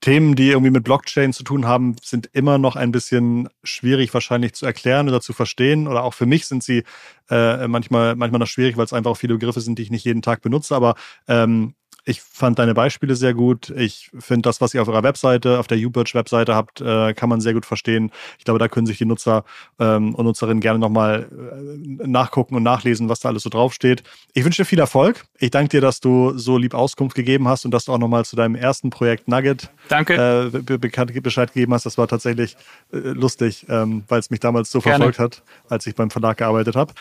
[0.00, 4.54] Themen, die irgendwie mit Blockchain zu tun haben, sind immer noch ein bisschen schwierig wahrscheinlich
[4.54, 5.86] zu erklären oder zu verstehen.
[5.88, 6.84] Oder auch für mich sind sie
[7.28, 10.04] äh, manchmal, manchmal noch schwierig, weil es einfach auch viele Begriffe sind, die ich nicht
[10.06, 10.74] jeden Tag benutze.
[10.74, 10.94] Aber
[11.28, 11.74] ähm,
[12.10, 13.70] ich fand deine Beispiele sehr gut.
[13.70, 17.40] Ich finde das, was ihr auf eurer Webseite, auf der UBirch-Webseite habt, äh, kann man
[17.40, 18.10] sehr gut verstehen.
[18.38, 19.44] Ich glaube, da können sich die Nutzer
[19.78, 24.02] ähm, und Nutzerinnen gerne nochmal äh, nachgucken und nachlesen, was da alles so draufsteht.
[24.34, 25.24] Ich wünsche dir viel Erfolg.
[25.38, 28.24] Ich danke dir, dass du so lieb Auskunft gegeben hast und dass du auch nochmal
[28.24, 29.70] zu deinem ersten Projekt Nugget.
[30.18, 31.86] Äh, Bescheid gegeben hast.
[31.86, 32.56] Das war tatsächlich
[32.92, 35.04] äh, lustig, ähm, weil es mich damals so gerne.
[35.04, 36.92] verfolgt hat, als ich beim Verlag gearbeitet habe.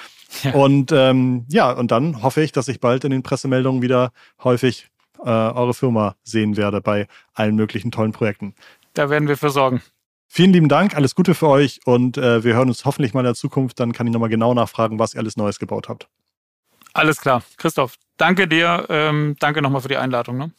[0.43, 0.53] Ja.
[0.53, 4.11] Und ähm, ja, und dann hoffe ich, dass ich bald in den Pressemeldungen wieder
[4.43, 4.89] häufig
[5.23, 8.55] äh, eure Firma sehen werde bei allen möglichen tollen Projekten.
[8.93, 9.81] Da werden wir für sorgen.
[10.27, 13.25] Vielen lieben Dank, alles Gute für euch und äh, wir hören uns hoffentlich mal in
[13.25, 13.79] der Zukunft.
[13.79, 16.07] Dann kann ich nochmal genau nachfragen, was ihr alles Neues gebaut habt.
[16.93, 17.41] Alles klar.
[17.57, 18.85] Christoph, danke dir.
[18.89, 20.37] Ähm, danke nochmal für die Einladung.
[20.37, 20.51] Ne?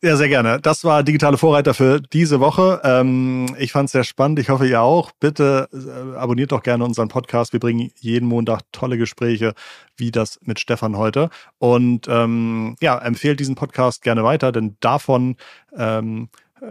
[0.00, 0.60] Ja, sehr gerne.
[0.60, 2.80] Das war digitale Vorreiter für diese Woche.
[2.84, 4.38] Ähm, ich fand es sehr spannend.
[4.38, 5.10] Ich hoffe, ihr auch.
[5.18, 7.52] Bitte äh, abonniert doch gerne unseren Podcast.
[7.52, 9.54] Wir bringen jeden Montag tolle Gespräche,
[9.96, 11.30] wie das mit Stefan heute.
[11.58, 15.34] Und ähm, ja, empfehlt diesen Podcast gerne weiter, denn davon
[15.76, 16.28] ähm,
[16.60, 16.66] äh,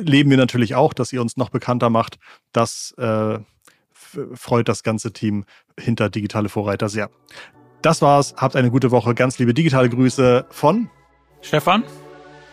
[0.00, 2.18] leben wir natürlich auch, dass ihr uns noch bekannter macht.
[2.52, 3.40] Das äh,
[4.32, 5.44] freut das ganze Team
[5.78, 7.10] hinter Digitale Vorreiter sehr.
[7.82, 8.34] Das war's.
[8.38, 9.14] Habt eine gute Woche.
[9.14, 10.88] Ganz liebe digitale Grüße von
[11.42, 11.84] Stefan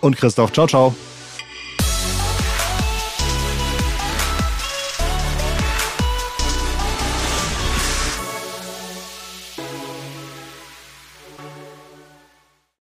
[0.01, 0.51] und Christoph.
[0.51, 0.95] Ciao, ciao.